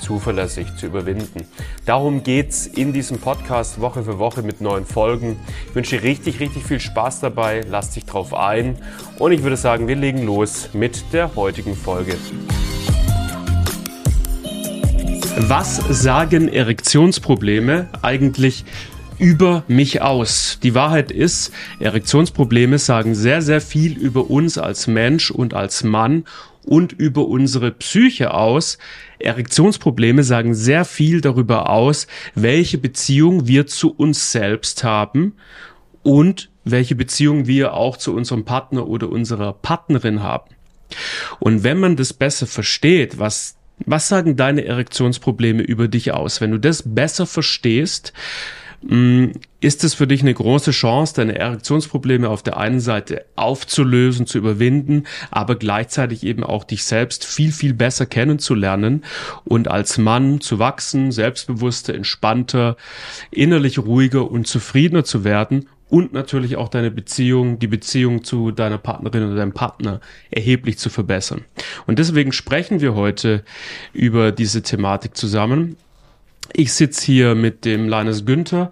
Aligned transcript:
zuverlässig 0.00 0.76
zu 0.76 0.86
überwinden. 0.86 1.46
Darum 1.86 2.22
geht's 2.22 2.66
in 2.66 2.92
diesem 2.92 3.18
Podcast 3.18 3.80
Woche 3.80 4.02
für 4.02 4.18
Woche 4.18 4.42
mit 4.42 4.60
neuen 4.60 4.86
Folgen. 4.86 5.38
Ich 5.68 5.74
wünsche 5.74 5.98
dir 5.98 6.02
richtig, 6.02 6.40
richtig 6.40 6.64
viel 6.64 6.80
Spaß 6.80 7.20
dabei. 7.20 7.62
Lass 7.68 7.90
dich 7.90 8.04
drauf 8.04 8.34
ein. 8.34 8.76
Und 9.18 9.32
ich 9.32 9.42
würde 9.42 9.56
sagen, 9.56 9.88
wir 9.88 9.96
legen 9.96 10.24
los 10.24 10.70
mit 10.72 11.12
der 11.12 11.34
heutigen 11.34 11.74
Folge. 11.74 12.16
Was 15.40 15.76
sagen 15.88 16.48
Erektionsprobleme 16.48 17.88
eigentlich 18.02 18.64
über 19.18 19.64
mich 19.68 20.02
aus. 20.02 20.58
Die 20.62 20.74
Wahrheit 20.74 21.10
ist, 21.10 21.52
Erektionsprobleme 21.80 22.78
sagen 22.78 23.14
sehr, 23.14 23.42
sehr 23.42 23.60
viel 23.60 23.96
über 23.96 24.30
uns 24.30 24.58
als 24.58 24.86
Mensch 24.86 25.30
und 25.30 25.54
als 25.54 25.84
Mann 25.84 26.24
und 26.64 26.92
über 26.92 27.26
unsere 27.26 27.70
Psyche 27.70 28.34
aus. 28.34 28.78
Erektionsprobleme 29.18 30.22
sagen 30.22 30.54
sehr 30.54 30.84
viel 30.84 31.20
darüber 31.20 31.70
aus, 31.70 32.06
welche 32.34 32.78
Beziehung 32.78 33.46
wir 33.46 33.66
zu 33.66 33.92
uns 33.94 34.32
selbst 34.32 34.84
haben 34.84 35.34
und 36.02 36.50
welche 36.64 36.94
Beziehung 36.94 37.46
wir 37.46 37.74
auch 37.74 37.96
zu 37.96 38.14
unserem 38.14 38.44
Partner 38.44 38.86
oder 38.86 39.08
unserer 39.08 39.52
Partnerin 39.52 40.22
haben. 40.22 40.54
Und 41.38 41.64
wenn 41.64 41.78
man 41.78 41.96
das 41.96 42.12
besser 42.12 42.46
versteht, 42.46 43.18
was 43.18 43.58
was 43.86 44.08
sagen 44.08 44.36
deine 44.36 44.64
Erektionsprobleme 44.64 45.62
über 45.62 45.86
dich 45.86 46.12
aus? 46.12 46.40
Wenn 46.40 46.50
du 46.50 46.58
das 46.58 46.82
besser 46.84 47.26
verstehst, 47.26 48.12
ist 48.80 49.82
es 49.82 49.94
für 49.94 50.06
dich 50.06 50.22
eine 50.22 50.34
große 50.34 50.70
Chance, 50.70 51.14
deine 51.16 51.36
Erektionsprobleme 51.36 52.28
auf 52.28 52.44
der 52.44 52.58
einen 52.58 52.78
Seite 52.78 53.24
aufzulösen, 53.34 54.26
zu 54.26 54.38
überwinden, 54.38 55.04
aber 55.32 55.56
gleichzeitig 55.56 56.22
eben 56.22 56.44
auch 56.44 56.62
dich 56.62 56.84
selbst 56.84 57.24
viel, 57.24 57.50
viel 57.50 57.74
besser 57.74 58.06
kennenzulernen 58.06 59.04
und 59.44 59.66
als 59.66 59.98
Mann 59.98 60.40
zu 60.40 60.60
wachsen, 60.60 61.10
selbstbewusster, 61.10 61.92
entspannter, 61.94 62.76
innerlich 63.32 63.80
ruhiger 63.80 64.30
und 64.30 64.46
zufriedener 64.46 65.02
zu 65.02 65.24
werden 65.24 65.66
und 65.88 66.12
natürlich 66.12 66.56
auch 66.56 66.68
deine 66.68 66.90
Beziehung, 66.90 67.58
die 67.58 67.66
Beziehung 67.66 68.22
zu 68.22 68.52
deiner 68.52 68.78
Partnerin 68.78 69.24
oder 69.24 69.36
deinem 69.36 69.54
Partner 69.54 70.00
erheblich 70.30 70.78
zu 70.78 70.90
verbessern. 70.90 71.44
Und 71.86 71.98
deswegen 71.98 72.32
sprechen 72.32 72.80
wir 72.80 72.94
heute 72.94 73.42
über 73.92 74.30
diese 74.30 74.62
Thematik 74.62 75.16
zusammen. 75.16 75.76
Ich 76.52 76.72
sitze 76.72 77.04
hier 77.04 77.34
mit 77.34 77.64
dem 77.64 77.88
Leines 77.88 78.24
Günther. 78.24 78.70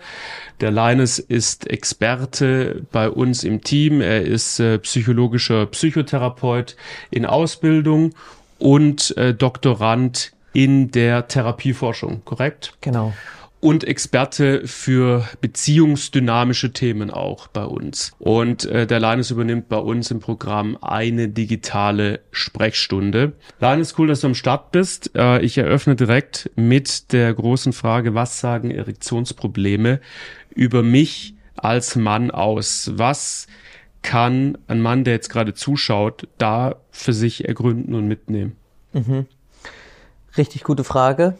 Der 0.60 0.70
Leines 0.70 1.18
ist 1.18 1.68
Experte 1.68 2.82
bei 2.90 3.10
uns 3.10 3.44
im 3.44 3.62
Team. 3.62 4.00
Er 4.00 4.22
ist 4.22 4.58
äh, 4.60 4.78
psychologischer 4.78 5.66
Psychotherapeut 5.66 6.76
in 7.10 7.26
Ausbildung 7.26 8.14
und 8.58 9.16
äh, 9.16 9.34
Doktorand 9.34 10.32
in 10.52 10.90
der 10.90 11.28
Therapieforschung, 11.28 12.22
korrekt? 12.24 12.72
Genau 12.80 13.12
und 13.60 13.84
Experte 13.84 14.66
für 14.66 15.26
beziehungsdynamische 15.40 16.72
Themen 16.72 17.10
auch 17.10 17.48
bei 17.48 17.64
uns. 17.64 18.12
Und 18.18 18.64
äh, 18.66 18.86
der 18.86 19.00
Linus 19.00 19.30
übernimmt 19.30 19.68
bei 19.68 19.78
uns 19.78 20.10
im 20.10 20.20
Programm 20.20 20.76
eine 20.80 21.28
digitale 21.28 22.20
Sprechstunde. 22.30 23.32
Linus, 23.60 23.98
cool, 23.98 24.08
dass 24.08 24.20
du 24.20 24.28
am 24.28 24.34
Start 24.34 24.72
bist. 24.72 25.12
Äh, 25.16 25.40
ich 25.40 25.56
eröffne 25.58 25.96
direkt 25.96 26.50
mit 26.54 27.12
der 27.12 27.32
großen 27.32 27.72
Frage, 27.72 28.14
was 28.14 28.40
sagen 28.40 28.70
Erektionsprobleme 28.70 30.00
über 30.50 30.82
mich 30.82 31.34
als 31.56 31.96
Mann 31.96 32.30
aus? 32.30 32.92
Was 32.94 33.46
kann 34.02 34.58
ein 34.68 34.80
Mann, 34.80 35.04
der 35.04 35.14
jetzt 35.14 35.30
gerade 35.30 35.54
zuschaut, 35.54 36.28
da 36.38 36.76
für 36.90 37.12
sich 37.12 37.48
ergründen 37.48 37.94
und 37.94 38.06
mitnehmen? 38.06 38.56
Mhm. 38.92 39.26
Richtig 40.36 40.62
gute 40.62 40.84
Frage. 40.84 41.36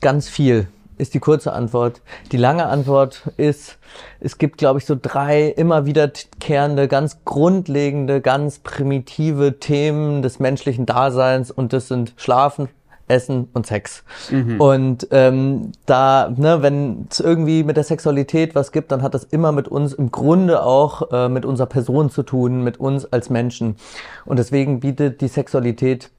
Ganz 0.00 0.28
viel 0.28 0.68
ist 0.98 1.14
die 1.14 1.20
kurze 1.20 1.52
Antwort. 1.52 2.00
Die 2.32 2.36
lange 2.36 2.66
Antwort 2.66 3.30
ist, 3.36 3.78
es 4.20 4.38
gibt, 4.38 4.58
glaube 4.58 4.78
ich, 4.78 4.84
so 4.84 4.96
drei 5.00 5.48
immer 5.48 5.86
wiederkehrende, 5.86 6.88
ganz 6.88 7.18
grundlegende, 7.24 8.20
ganz 8.20 8.58
primitive 8.58 9.58
Themen 9.58 10.22
des 10.22 10.38
menschlichen 10.38 10.86
Daseins 10.86 11.50
und 11.50 11.72
das 11.72 11.88
sind 11.88 12.14
Schlafen, 12.16 12.68
Essen 13.08 13.48
und 13.54 13.66
Sex. 13.66 14.04
Mhm. 14.30 14.60
Und 14.60 15.08
ähm, 15.10 15.72
da, 15.86 16.32
ne, 16.34 16.62
wenn 16.62 17.06
es 17.10 17.20
irgendwie 17.20 17.64
mit 17.64 17.76
der 17.76 17.84
Sexualität 17.84 18.54
was 18.54 18.72
gibt, 18.72 18.92
dann 18.92 19.02
hat 19.02 19.14
das 19.14 19.24
immer 19.24 19.52
mit 19.52 19.68
uns 19.68 19.94
im 19.94 20.10
Grunde 20.10 20.62
auch 20.62 21.10
äh, 21.10 21.28
mit 21.28 21.44
unserer 21.44 21.66
Person 21.66 22.10
zu 22.10 22.22
tun, 22.22 22.62
mit 22.62 22.78
uns 22.78 23.10
als 23.10 23.30
Menschen. 23.30 23.76
Und 24.24 24.38
deswegen 24.38 24.80
bietet 24.80 25.20
die 25.20 25.28
Sexualität 25.28 26.10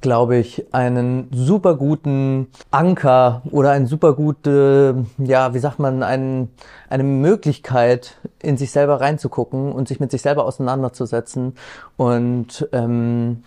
glaube 0.00 0.36
ich, 0.36 0.66
einen 0.72 1.28
super 1.32 1.76
guten 1.76 2.48
Anker 2.70 3.42
oder 3.50 3.70
ein 3.70 3.86
super 3.86 4.14
gute, 4.14 5.04
ja, 5.18 5.54
wie 5.54 5.58
sagt 5.58 5.78
man, 5.78 6.02
ein, 6.02 6.48
eine 6.88 7.02
Möglichkeit, 7.02 8.16
in 8.42 8.56
sich 8.56 8.70
selber 8.70 9.00
reinzugucken 9.00 9.72
und 9.72 9.88
sich 9.88 10.00
mit 10.00 10.10
sich 10.10 10.22
selber 10.22 10.44
auseinanderzusetzen. 10.44 11.54
Und 11.96 12.68
ähm, 12.72 13.42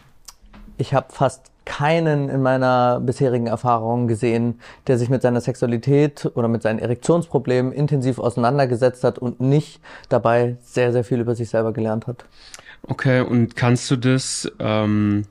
ich 0.78 0.94
habe 0.94 1.08
fast 1.10 1.52
keinen 1.66 2.30
in 2.30 2.42
meiner 2.42 3.00
bisherigen 3.00 3.46
Erfahrung 3.46 4.08
gesehen, 4.08 4.60
der 4.88 4.98
sich 4.98 5.10
mit 5.10 5.22
seiner 5.22 5.40
Sexualität 5.40 6.32
oder 6.34 6.48
mit 6.48 6.64
seinen 6.64 6.80
Erektionsproblemen 6.80 7.72
intensiv 7.72 8.18
auseinandergesetzt 8.18 9.04
hat 9.04 9.20
und 9.20 9.40
nicht 9.40 9.80
dabei 10.10 10.58
sehr, 10.64 10.92
sehr 10.92 11.04
viel 11.04 11.20
über 11.20 11.36
sich 11.36 11.50
selber 11.50 11.72
gelernt 11.72 12.08
hat. 12.08 12.26
Okay, 12.88 13.22
und 13.22 13.56
kannst 13.56 13.92
du 13.92 13.98
das 13.98 14.52
ähm, 14.60 15.26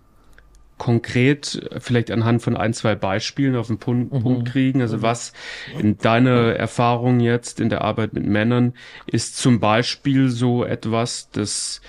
konkret 0.78 1.68
vielleicht 1.78 2.10
anhand 2.10 2.42
von 2.42 2.56
ein, 2.56 2.72
zwei 2.72 2.94
Beispielen 2.94 3.56
auf 3.56 3.66
den 3.66 3.78
Punkt, 3.78 4.12
mhm. 4.12 4.22
Punkt 4.22 4.48
kriegen? 4.48 4.80
Also 4.80 5.02
was 5.02 5.32
in 5.78 5.98
deiner 5.98 6.54
Erfahrung 6.54 7.20
jetzt 7.20 7.60
in 7.60 7.68
der 7.68 7.82
Arbeit 7.82 8.14
mit 8.14 8.26
Männern 8.26 8.74
ist 9.06 9.36
zum 9.36 9.60
Beispiel 9.60 10.30
so 10.30 10.64
etwas, 10.64 11.30
das 11.30 11.80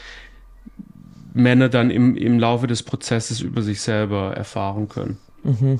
Männer 1.33 1.69
dann 1.69 1.91
im, 1.91 2.17
im 2.17 2.39
Laufe 2.39 2.67
des 2.67 2.83
Prozesses 2.83 3.41
über 3.41 3.61
sich 3.61 3.81
selber 3.81 4.35
erfahren 4.35 4.89
können? 4.89 5.17
Mhm 5.43 5.79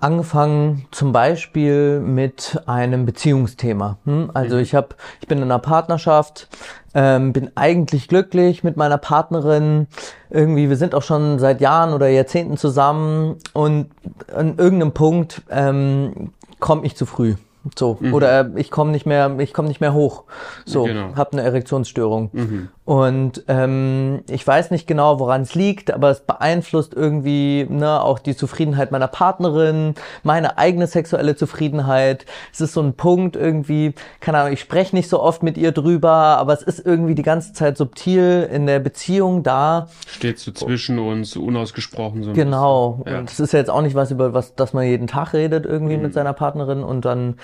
angefangen 0.00 0.86
zum 0.90 1.12
Beispiel 1.12 2.00
mit 2.00 2.60
einem 2.66 3.06
Beziehungsthema. 3.06 3.98
Hm? 4.04 4.30
Also 4.34 4.56
mhm. 4.56 4.62
ich 4.62 4.74
habe, 4.74 4.96
ich 5.20 5.28
bin 5.28 5.38
in 5.38 5.44
einer 5.44 5.58
Partnerschaft, 5.58 6.48
ähm, 6.94 7.32
bin 7.32 7.50
eigentlich 7.54 8.08
glücklich 8.08 8.64
mit 8.64 8.76
meiner 8.76 8.98
Partnerin. 8.98 9.88
Irgendwie, 10.34 10.68
wir 10.68 10.76
sind 10.76 10.96
auch 10.96 11.02
schon 11.02 11.38
seit 11.38 11.60
Jahren 11.60 11.94
oder 11.94 12.08
Jahrzehnten 12.08 12.56
zusammen 12.56 13.36
und 13.52 13.86
an 14.34 14.58
irgendeinem 14.58 14.90
Punkt 14.90 15.42
ähm, 15.48 16.32
komme 16.58 16.84
ich 16.84 16.96
zu 16.96 17.06
früh. 17.06 17.36
So. 17.76 17.96
Mhm. 18.00 18.14
Oder 18.14 18.50
ich 18.56 18.70
komme 18.70 18.90
nicht 18.90 19.06
mehr, 19.06 19.38
ich 19.38 19.52
komme 19.54 19.68
nicht 19.68 19.80
mehr 19.80 19.94
hoch. 19.94 20.24
So, 20.66 20.84
genau. 20.84 21.16
habe 21.16 21.32
eine 21.32 21.42
Erektionsstörung. 21.42 22.30
Mhm. 22.32 22.68
Und 22.84 23.44
ähm, 23.48 24.20
ich 24.28 24.46
weiß 24.46 24.70
nicht 24.70 24.86
genau, 24.86 25.18
woran 25.18 25.40
es 25.42 25.54
liegt, 25.54 25.90
aber 25.90 26.10
es 26.10 26.20
beeinflusst 26.20 26.92
irgendwie 26.92 27.66
ne, 27.66 28.02
auch 28.02 28.18
die 28.18 28.36
Zufriedenheit 28.36 28.92
meiner 28.92 29.08
Partnerin, 29.08 29.94
meine 30.22 30.58
eigene 30.58 30.86
sexuelle 30.86 31.34
Zufriedenheit. 31.34 32.26
Es 32.52 32.60
ist 32.60 32.74
so 32.74 32.82
ein 32.82 32.92
Punkt 32.92 33.36
irgendwie, 33.36 33.94
keine 34.20 34.38
Ahnung, 34.38 34.52
ich 34.52 34.60
spreche 34.60 34.94
nicht 34.94 35.08
so 35.08 35.22
oft 35.22 35.42
mit 35.42 35.56
ihr 35.56 35.72
drüber, 35.72 36.10
aber 36.10 36.52
es 36.52 36.62
ist 36.62 36.84
irgendwie 36.84 37.14
die 37.14 37.22
ganze 37.22 37.54
Zeit 37.54 37.78
subtil 37.78 38.46
in 38.52 38.66
der 38.66 38.80
Beziehung 38.80 39.42
da. 39.42 39.88
Steht 40.06 40.38
so 40.38 40.52
zwischen 40.52 40.98
uns, 40.98 41.36
unausgesprochen 41.36 42.22
so. 42.22 42.32
Genau. 42.34 43.02
Ja. 43.06 43.20
Und 43.20 43.30
es 43.30 43.40
ist 43.40 43.54
ja 43.54 43.60
jetzt 43.60 43.70
auch 43.70 43.80
nicht 43.80 43.94
was, 43.94 44.10
über 44.10 44.34
was, 44.34 44.56
dass 44.56 44.74
man 44.74 44.84
jeden 44.84 45.06
Tag 45.06 45.32
redet 45.32 45.64
irgendwie 45.64 45.96
mhm. 45.96 46.02
mit 46.02 46.12
seiner 46.12 46.34
Partnerin 46.34 46.82
und 46.82 47.06
dann 47.06 47.36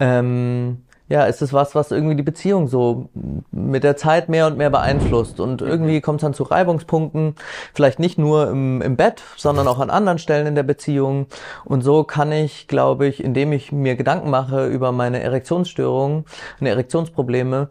ähm, 0.00 0.78
ja, 1.08 1.24
ist 1.26 1.40
es 1.40 1.52
was, 1.52 1.74
was 1.76 1.92
irgendwie 1.92 2.16
die 2.16 2.24
Beziehung 2.24 2.66
so 2.66 3.10
mit 3.52 3.84
der 3.84 3.96
Zeit 3.96 4.28
mehr 4.28 4.48
und 4.48 4.58
mehr 4.58 4.70
beeinflusst. 4.70 5.38
Und 5.38 5.62
irgendwie 5.62 6.00
kommt 6.00 6.20
es 6.20 6.22
dann 6.22 6.34
zu 6.34 6.42
Reibungspunkten, 6.42 7.36
vielleicht 7.74 8.00
nicht 8.00 8.18
nur 8.18 8.50
im, 8.50 8.82
im 8.82 8.96
Bett, 8.96 9.22
sondern 9.36 9.68
auch 9.68 9.78
an 9.78 9.90
anderen 9.90 10.18
Stellen 10.18 10.48
in 10.48 10.56
der 10.56 10.64
Beziehung. 10.64 11.26
Und 11.64 11.82
so 11.82 12.02
kann 12.02 12.32
ich, 12.32 12.66
glaube 12.66 13.06
ich, 13.06 13.22
indem 13.22 13.52
ich 13.52 13.70
mir 13.70 13.94
Gedanken 13.94 14.30
mache 14.30 14.66
über 14.66 14.90
meine 14.90 15.20
Erektionsstörungen, 15.20 16.24
meine 16.58 16.70
Erektionsprobleme, 16.70 17.68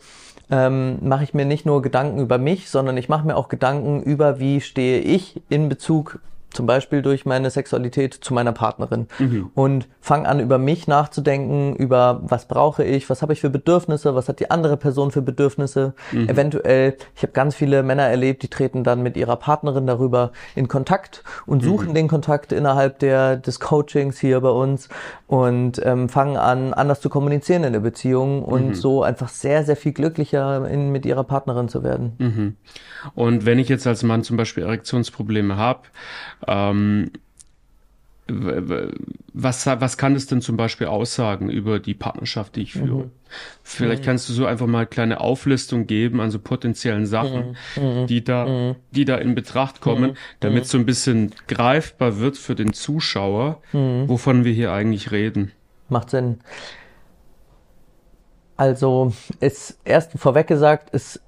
ähm, 0.49 0.99
mache 1.01 1.23
ich 1.23 1.33
mir 1.33 1.45
nicht 1.45 1.65
nur 1.65 1.81
Gedanken 1.81 2.19
über 2.19 2.37
mich, 2.37 2.69
sondern 2.69 2.95
ich 2.95 3.09
mache 3.09 3.27
mir 3.27 3.35
auch 3.35 3.49
Gedanken 3.49 4.01
über, 4.01 4.39
wie 4.39 4.61
stehe 4.61 4.99
ich 4.99 5.41
in 5.49 5.67
Bezug 5.67 6.19
zum 6.55 6.65
Beispiel 6.65 7.01
durch 7.01 7.25
meine 7.25 7.49
Sexualität 7.49 8.13
zu 8.13 8.33
meiner 8.33 8.51
Partnerin 8.51 9.07
mhm. 9.19 9.51
und 9.53 9.87
fange 9.99 10.27
an 10.27 10.39
über 10.39 10.57
mich 10.57 10.87
nachzudenken, 10.87 11.75
über 11.75 12.21
was 12.23 12.47
brauche 12.47 12.83
ich, 12.83 13.09
was 13.09 13.21
habe 13.21 13.33
ich 13.33 13.41
für 13.41 13.49
Bedürfnisse, 13.49 14.15
was 14.15 14.29
hat 14.29 14.39
die 14.39 14.51
andere 14.51 14.77
Person 14.77 15.11
für 15.11 15.21
Bedürfnisse. 15.21 15.93
Mhm. 16.11 16.29
Eventuell, 16.29 16.97
ich 17.15 17.23
habe 17.23 17.33
ganz 17.33 17.55
viele 17.55 17.83
Männer 17.83 18.03
erlebt, 18.03 18.43
die 18.43 18.47
treten 18.47 18.83
dann 18.83 19.03
mit 19.03 19.17
ihrer 19.17 19.35
Partnerin 19.35 19.87
darüber 19.87 20.31
in 20.55 20.67
Kontakt 20.67 21.23
und 21.45 21.61
mhm. 21.61 21.67
suchen 21.67 21.89
mhm. 21.89 21.93
den 21.95 22.07
Kontakt 22.07 22.51
innerhalb 22.51 22.99
der 22.99 23.35
des 23.37 23.59
Coachings 23.59 24.19
hier 24.19 24.39
bei 24.41 24.49
uns 24.49 24.89
und 25.27 25.81
ähm, 25.83 26.07
fangen 26.07 26.37
an, 26.37 26.73
anders 26.73 27.01
zu 27.01 27.09
kommunizieren 27.09 27.63
in 27.63 27.73
der 27.73 27.79
Beziehung 27.79 28.43
und 28.43 28.69
mhm. 28.69 28.73
so 28.75 29.01
einfach 29.03 29.29
sehr, 29.29 29.63
sehr 29.63 29.75
viel 29.75 29.91
glücklicher 29.91 30.69
in, 30.69 30.91
mit 30.91 31.05
ihrer 31.05 31.23
Partnerin 31.23 31.67
zu 31.67 31.83
werden. 31.83 32.13
Mhm. 32.19 32.55
Und 33.15 33.45
wenn 33.45 33.57
ich 33.57 33.67
jetzt 33.67 33.87
als 33.87 34.03
Mann 34.03 34.23
zum 34.23 34.37
Beispiel 34.37 34.63
Erektionsprobleme 34.63 35.57
habe, 35.57 35.81
ähm, 36.47 37.11
was, 38.27 39.67
was 39.67 39.97
kann 39.97 40.15
es 40.15 40.25
denn 40.25 40.41
zum 40.41 40.57
Beispiel 40.57 40.87
aussagen 40.87 41.49
über 41.49 41.79
die 41.79 41.93
Partnerschaft, 41.93 42.55
die 42.55 42.63
ich 42.63 42.73
führe? 42.73 43.05
Mhm. 43.05 43.11
Vielleicht 43.61 44.01
mhm. 44.01 44.05
kannst 44.05 44.29
du 44.29 44.33
so 44.33 44.45
einfach 44.45 44.65
mal 44.65 44.79
eine 44.79 44.87
kleine 44.87 45.19
Auflistung 45.19 45.85
geben 45.85 46.21
an 46.21 46.31
so 46.31 46.39
potenziellen 46.39 47.05
Sachen, 47.05 47.55
mhm. 47.75 47.83
mhm. 47.83 48.07
die 48.07 48.23
da, 48.23 48.45
mhm. 48.45 48.75
die 48.91 49.05
da 49.05 49.17
in 49.17 49.35
Betracht 49.35 49.79
kommen, 49.79 50.11
mhm. 50.11 50.17
damit 50.39 50.65
so 50.65 50.77
ein 50.77 50.85
bisschen 50.85 51.33
greifbar 51.47 52.19
wird 52.19 52.37
für 52.37 52.55
den 52.55 52.73
Zuschauer, 52.73 53.61
wovon 53.71 54.43
wir 54.43 54.53
hier 54.53 54.71
eigentlich 54.71 55.11
reden. 55.11 55.51
Macht 55.89 56.09
Sinn. 56.09 56.39
Also, 58.57 59.13
ist 59.41 59.79
erst 59.83 60.13
vorweg 60.17 60.47
gesagt, 60.47 60.89
es 60.93 61.19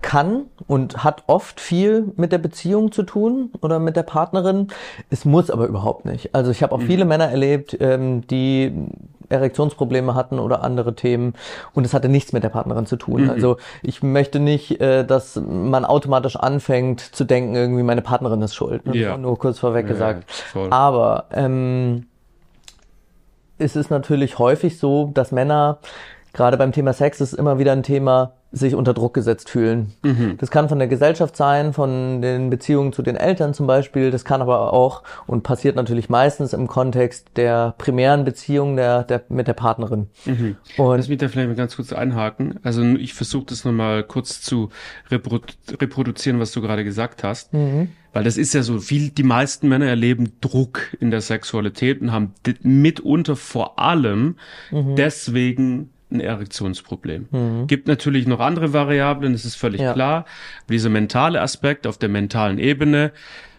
kann 0.00 0.46
und 0.66 1.02
hat 1.04 1.24
oft 1.26 1.60
viel 1.60 2.12
mit 2.16 2.32
der 2.32 2.38
Beziehung 2.38 2.92
zu 2.92 3.02
tun 3.02 3.50
oder 3.60 3.78
mit 3.78 3.96
der 3.96 4.04
Partnerin. 4.04 4.68
Es 5.10 5.24
muss 5.24 5.50
aber 5.50 5.66
überhaupt 5.66 6.04
nicht. 6.04 6.34
Also 6.34 6.50
ich 6.50 6.62
habe 6.62 6.74
auch 6.74 6.80
mhm. 6.80 6.86
viele 6.86 7.04
Männer 7.04 7.28
erlebt, 7.28 7.76
ähm, 7.80 8.26
die 8.26 8.72
Erektionsprobleme 9.28 10.14
hatten 10.14 10.38
oder 10.38 10.62
andere 10.62 10.94
Themen 10.94 11.34
und 11.74 11.84
es 11.84 11.92
hatte 11.94 12.08
nichts 12.08 12.32
mit 12.32 12.44
der 12.44 12.48
Partnerin 12.48 12.86
zu 12.86 12.96
tun. 12.96 13.24
Mhm. 13.24 13.30
Also 13.30 13.56
ich 13.82 14.02
möchte 14.02 14.40
nicht, 14.40 14.80
äh, 14.80 15.04
dass 15.04 15.36
man 15.36 15.84
automatisch 15.84 16.36
anfängt 16.36 17.00
zu 17.00 17.24
denken, 17.24 17.54
irgendwie 17.54 17.82
meine 17.82 18.02
Partnerin 18.02 18.40
ist 18.42 18.54
schuld. 18.54 18.86
Ne? 18.86 18.96
Ja. 18.96 19.16
Nur 19.16 19.38
kurz 19.38 19.58
vorweg 19.58 19.86
ja, 19.86 19.92
gesagt. 19.92 20.30
Voll. 20.30 20.68
Aber 20.70 21.26
ähm, 21.32 22.06
es 23.58 23.76
ist 23.76 23.90
natürlich 23.90 24.38
häufig 24.38 24.78
so, 24.78 25.10
dass 25.12 25.32
Männer 25.32 25.78
gerade 26.32 26.56
beim 26.56 26.72
Thema 26.72 26.92
Sex 26.92 27.20
ist 27.20 27.32
immer 27.32 27.58
wieder 27.58 27.72
ein 27.72 27.82
Thema, 27.82 28.32
sich 28.50 28.74
unter 28.74 28.94
Druck 28.94 29.12
gesetzt 29.12 29.50
fühlen. 29.50 29.92
Mhm. 30.02 30.36
Das 30.38 30.50
kann 30.50 30.68
von 30.68 30.78
der 30.78 30.88
Gesellschaft 30.88 31.36
sein, 31.36 31.74
von 31.74 32.22
den 32.22 32.48
Beziehungen 32.48 32.92
zu 32.94 33.02
den 33.02 33.16
Eltern 33.16 33.52
zum 33.52 33.66
Beispiel. 33.66 34.10
Das 34.10 34.24
kann 34.24 34.40
aber 34.40 34.72
auch 34.72 35.02
und 35.26 35.42
passiert 35.42 35.76
natürlich 35.76 36.08
meistens 36.08 36.54
im 36.54 36.66
Kontext 36.66 37.28
der 37.36 37.74
primären 37.76 38.24
Beziehung 38.24 38.76
der, 38.76 39.04
der, 39.04 39.22
mit 39.28 39.48
der 39.48 39.52
Partnerin. 39.52 40.08
Mhm. 40.24 40.56
Und 40.78 40.96
Lass 40.96 41.08
mich 41.08 41.18
da 41.18 41.28
vielleicht 41.28 41.48
mal 41.48 41.56
ganz 41.56 41.76
kurz 41.76 41.92
einhaken. 41.92 42.58
Also 42.62 42.82
ich 42.82 43.12
versuche 43.12 43.46
das 43.46 43.64
nochmal 43.64 44.02
kurz 44.02 44.40
zu 44.40 44.70
reprodu 45.10 45.38
reproduzieren, 45.80 46.40
was 46.40 46.52
du 46.52 46.60
gerade 46.62 46.84
gesagt 46.84 47.22
hast. 47.24 47.52
Mhm. 47.52 47.88
Weil 48.12 48.24
das 48.24 48.38
ist 48.38 48.54
ja 48.54 48.62
so, 48.62 48.78
viel, 48.78 49.10
die 49.10 49.22
meisten 49.22 49.68
Männer 49.68 49.86
erleben 49.86 50.32
Druck 50.40 50.96
in 50.98 51.10
der 51.10 51.20
Sexualität 51.20 52.00
und 52.00 52.12
haben 52.12 52.32
mitunter 52.62 53.36
vor 53.36 53.78
allem 53.78 54.36
mhm. 54.70 54.96
deswegen 54.96 55.90
ein 56.10 56.20
Erektionsproblem. 56.20 57.28
Mhm. 57.30 57.66
Gibt 57.66 57.88
natürlich 57.88 58.26
noch 58.26 58.40
andere 58.40 58.72
Variablen, 58.72 59.32
das 59.32 59.44
ist 59.44 59.56
völlig 59.56 59.80
ja. 59.80 59.92
klar. 59.92 60.24
Dieser 60.68 60.90
mentale 60.90 61.40
Aspekt 61.40 61.86
auf 61.86 61.98
der 61.98 62.08
mentalen 62.08 62.58
Ebene, 62.58 63.12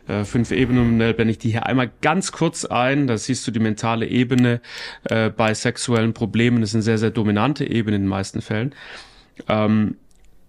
äh, 0.08 0.24
fünf 0.24 0.52
Ebenen, 0.52 1.00
wenn 1.00 1.30
ich 1.30 1.38
die 1.38 1.52
hier 1.52 1.66
einmal 1.66 1.92
ganz 2.02 2.32
kurz 2.32 2.66
ein, 2.66 3.08
da 3.08 3.18
siehst 3.18 3.46
du 3.46 3.52
die 3.52 3.60
mentale 3.60 4.08
Ebene 4.08 4.62
äh, 5.04 5.30
bei 5.30 5.54
sexuellen 5.54 6.14
Problemen, 6.14 6.62
das 6.62 6.72
ist 6.72 6.76
eine 6.76 6.84
sehr, 6.84 6.98
sehr 6.98 7.12
dominante 7.12 7.66
Ebene 7.70 7.98
in 7.98 8.04
den 8.04 8.10
meisten 8.10 8.42
Fällen. 8.42 8.74
Ähm, 9.48 9.96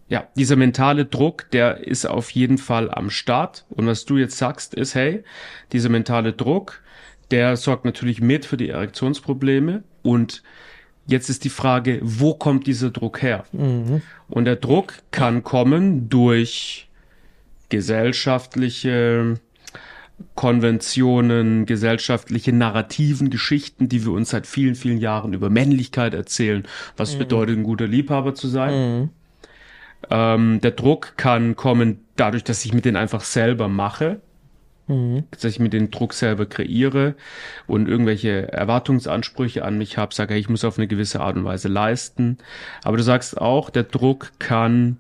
ja, 0.09 0.27
dieser 0.35 0.57
mentale 0.57 1.05
Druck, 1.05 1.51
der 1.53 1.87
ist 1.87 2.05
auf 2.05 2.31
jeden 2.31 2.59
Fall 2.59 2.91
am 2.91 3.11
Start. 3.11 3.65
Und 3.69 3.87
was 3.87 4.07
du 4.07 4.17
jetzt 4.17 4.39
sagst, 4.39 4.75
ist, 4.75 4.97
hey, 4.97 5.23
dieser 5.73 5.89
mentale 5.89 6.33
Druck, 6.33 6.83
der 7.31 7.57
sorgt 7.57 7.85
natürlich 7.85 8.21
mit 8.21 8.45
für 8.45 8.57
die 8.57 8.71
Erektionsprobleme 8.71 9.85
und 10.03 10.43
Jetzt 11.11 11.29
ist 11.29 11.43
die 11.43 11.51
Frage, 11.51 11.99
wo 12.03 12.35
kommt 12.35 12.69
dieser 12.69 12.91
Druck 12.91 13.21
her? 13.21 13.43
Mhm. 13.51 14.01
Und 14.29 14.45
der 14.45 14.55
Druck 14.55 14.95
kann 15.11 15.43
kommen 15.43 16.09
durch 16.09 16.89
gesellschaftliche 17.69 19.41
Konventionen, 20.37 21.67
gesellschaftliche 21.67 22.53
Narrativen, 22.53 23.29
Geschichten, 23.29 23.89
die 23.89 24.05
wir 24.05 24.13
uns 24.13 24.31
seit 24.31 24.47
vielen, 24.47 24.77
vielen 24.77 24.99
Jahren 24.99 25.33
über 25.33 25.51
Männlichkeit 25.51 26.15
erzählen. 26.15 26.63
Was 26.97 27.15
mhm. 27.15 27.19
bedeutet, 27.19 27.59
ein 27.59 27.65
guter 27.65 27.89
Liebhaber 27.89 28.37
zu 28.37 28.47
sein? 28.47 28.75
Mhm. 28.75 29.09
Ähm, 30.11 30.61
der 30.61 30.71
Druck 30.71 31.15
kann 31.17 31.57
kommen 31.57 32.05
dadurch, 32.15 32.45
dass 32.45 32.65
ich 32.65 32.73
mit 32.73 32.85
den 32.85 32.95
einfach 32.95 33.23
selber 33.23 33.67
mache. 33.67 34.21
Mhm. 34.91 35.25
Dass 35.31 35.45
ich 35.45 35.61
mir 35.61 35.71
den 35.71 35.91
Druck 35.91 36.13
selber 36.13 36.47
kreiere 36.47 37.15
und 37.67 37.89
irgendwelche 37.89 38.53
Erwartungsansprüche 38.53 39.65
an 39.65 39.79
mich 39.79 39.97
habe, 39.97 40.15
sage, 40.15 40.37
ich 40.37 40.49
muss 40.49 40.65
auf 40.65 40.79
eine 40.79 40.89
gewisse 40.89 41.21
Art 41.21 41.37
und 41.37 41.45
Weise 41.45 41.69
leisten. 41.69 42.39
Aber 42.83 42.97
du 42.97 43.03
sagst 43.03 43.41
auch, 43.41 43.71
der 43.71 43.85
Druck 43.85 44.33
kann 44.41 44.99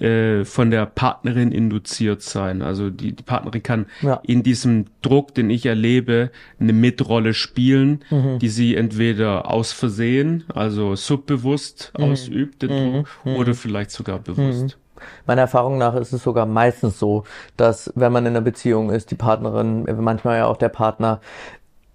äh, 0.00 0.44
von 0.44 0.70
der 0.70 0.86
Partnerin 0.86 1.50
induziert 1.50 2.22
sein. 2.22 2.62
Also 2.62 2.90
die, 2.90 3.12
die 3.12 3.22
Partnerin 3.22 3.62
kann 3.62 3.86
ja. 4.02 4.20
in 4.22 4.42
diesem 4.42 4.84
Druck, 5.02 5.34
den 5.34 5.50
ich 5.50 5.66
erlebe, 5.66 6.30
eine 6.60 6.72
Mitrolle 6.72 7.34
spielen, 7.34 8.04
mhm. 8.10 8.38
die 8.38 8.48
sie 8.50 8.76
entweder 8.76 9.50
aus 9.50 9.72
Versehen, 9.72 10.44
also 10.54 10.94
subbewusst 10.94 11.92
mhm. 11.96 12.04
ausübt, 12.04 12.62
den 12.62 12.70
mhm. 12.70 12.92
Druck, 12.92 13.08
mhm. 13.24 13.36
oder 13.36 13.54
vielleicht 13.54 13.90
sogar 13.90 14.20
bewusst. 14.20 14.78
Meiner 15.26 15.42
Erfahrung 15.42 15.78
nach 15.78 15.94
ist 15.94 16.12
es 16.12 16.22
sogar 16.22 16.46
meistens 16.46 16.98
so, 16.98 17.24
dass 17.56 17.92
wenn 17.94 18.12
man 18.12 18.26
in 18.26 18.32
einer 18.32 18.40
Beziehung 18.40 18.90
ist, 18.90 19.10
die 19.10 19.16
Partnerin, 19.16 19.84
manchmal 20.00 20.38
ja 20.38 20.46
auch 20.46 20.56
der 20.56 20.68
Partner, 20.68 21.20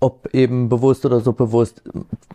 ob 0.03 0.33
eben 0.33 0.67
bewusst 0.67 1.05
oder 1.05 1.21
subbewusst, 1.21 1.81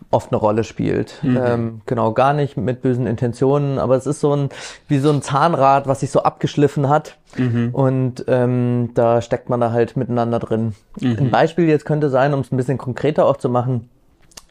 oft 0.09 0.31
eine 0.31 0.39
Rolle 0.39 0.63
spielt. 0.63 1.19
Mhm. 1.21 1.39
Ähm, 1.41 1.81
genau, 1.85 2.13
gar 2.13 2.33
nicht 2.33 2.57
mit 2.57 2.81
bösen 2.81 3.05
Intentionen, 3.05 3.77
aber 3.77 3.95
es 3.95 4.07
ist 4.07 4.21
so 4.21 4.35
ein, 4.35 4.49
wie 4.87 4.97
so 4.97 5.11
ein 5.11 5.21
Zahnrad, 5.21 5.87
was 5.87 5.99
sich 5.99 6.09
so 6.09 6.23
abgeschliffen 6.23 6.89
hat. 6.89 7.17
Mhm. 7.37 7.69
Und 7.71 8.25
ähm, 8.27 8.89
da 8.95 9.21
steckt 9.21 9.49
man 9.49 9.61
da 9.61 9.71
halt 9.71 9.95
miteinander 9.97 10.39
drin. 10.39 10.73
Mhm. 10.99 11.17
Ein 11.19 11.29
Beispiel 11.29 11.69
jetzt 11.69 11.85
könnte 11.85 12.09
sein, 12.09 12.33
um 12.33 12.39
es 12.39 12.51
ein 12.51 12.57
bisschen 12.57 12.79
konkreter 12.79 13.27
auch 13.27 13.37
zu 13.37 13.49
machen, 13.49 13.87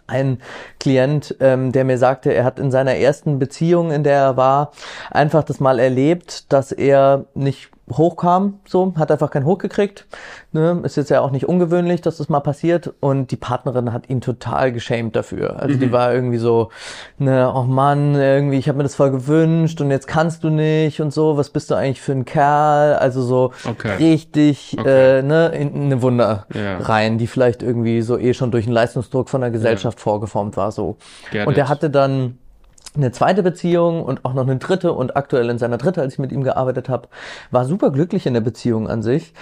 ein 0.08 0.40
Klient, 0.80 1.36
ähm, 1.40 1.72
der 1.72 1.84
mir 1.84 1.98
sagte, 1.98 2.32
er 2.32 2.44
hat 2.44 2.58
in 2.58 2.70
seiner 2.70 2.96
ersten 2.96 3.38
Beziehung, 3.38 3.92
in 3.92 4.02
der 4.02 4.16
er 4.16 4.36
war, 4.36 4.72
einfach 5.10 5.44
das 5.44 5.60
mal 5.60 5.78
erlebt, 5.78 6.52
dass 6.52 6.72
er 6.72 7.26
nicht 7.34 7.70
hochkam, 7.96 8.60
so, 8.66 8.94
hat 8.96 9.10
einfach 9.10 9.30
keinen 9.30 9.44
Hoch 9.44 9.58
gekriegt. 9.58 10.06
Ne? 10.52 10.80
Ist 10.82 10.96
jetzt 10.96 11.10
ja 11.10 11.20
auch 11.20 11.30
nicht 11.30 11.48
ungewöhnlich, 11.48 12.00
dass 12.00 12.18
das 12.18 12.28
mal 12.28 12.40
passiert. 12.40 12.92
Und 13.00 13.30
die 13.30 13.36
Partnerin 13.36 13.92
hat 13.92 14.08
ihn 14.08 14.20
total 14.20 14.72
geschämt 14.72 15.16
dafür. 15.16 15.60
Also 15.60 15.76
mhm. 15.76 15.80
die 15.80 15.92
war 15.92 16.12
irgendwie 16.12 16.38
so, 16.38 16.70
ne, 17.18 17.52
oh 17.54 17.62
Mann, 17.62 18.14
irgendwie, 18.14 18.58
ich 18.58 18.68
habe 18.68 18.78
mir 18.78 18.84
das 18.84 18.94
voll 18.94 19.10
gewünscht 19.10 19.80
und 19.80 19.90
jetzt 19.90 20.06
kannst 20.06 20.44
du 20.44 20.50
nicht 20.50 21.00
und 21.00 21.12
so, 21.12 21.36
was 21.36 21.50
bist 21.50 21.70
du 21.70 21.74
eigentlich 21.74 22.00
für 22.00 22.12
ein 22.12 22.24
Kerl? 22.24 22.94
Also 22.94 23.22
so 23.22 23.52
okay. 23.68 23.96
richtig 23.98 24.76
okay. 24.78 25.18
Äh, 25.18 25.22
ne, 25.22 25.48
in, 25.48 25.74
in 25.74 25.82
eine 25.84 26.02
Wunder 26.02 26.46
yeah. 26.54 26.78
rein, 26.78 27.18
die 27.18 27.26
vielleicht 27.26 27.62
irgendwie 27.62 28.02
so 28.02 28.18
eh 28.18 28.34
schon 28.34 28.50
durch 28.50 28.66
einen 28.66 28.74
Leistungsdruck 28.74 29.28
von 29.28 29.40
der 29.40 29.50
Gesellschaft 29.50 29.98
yeah. 29.98 30.02
vorgeformt 30.02 30.56
war. 30.56 30.72
so. 30.72 30.96
Get 31.30 31.46
und 31.46 31.56
er 31.56 31.68
hatte 31.68 31.90
dann 31.90 32.38
eine 32.98 33.12
zweite 33.12 33.42
Beziehung 33.42 34.02
und 34.02 34.24
auch 34.24 34.34
noch 34.34 34.42
eine 34.42 34.56
dritte 34.56 34.92
und 34.92 35.16
aktuell 35.16 35.48
in 35.50 35.58
seiner 35.58 35.78
dritte, 35.78 36.02
als 36.02 36.14
ich 36.14 36.18
mit 36.18 36.32
ihm 36.32 36.42
gearbeitet 36.42 36.88
habe, 36.88 37.08
war 37.50 37.64
super 37.64 37.90
glücklich 37.90 38.26
in 38.26 38.34
der 38.34 38.40
Beziehung 38.40 38.88
an 38.88 39.02
sich, 39.02 39.32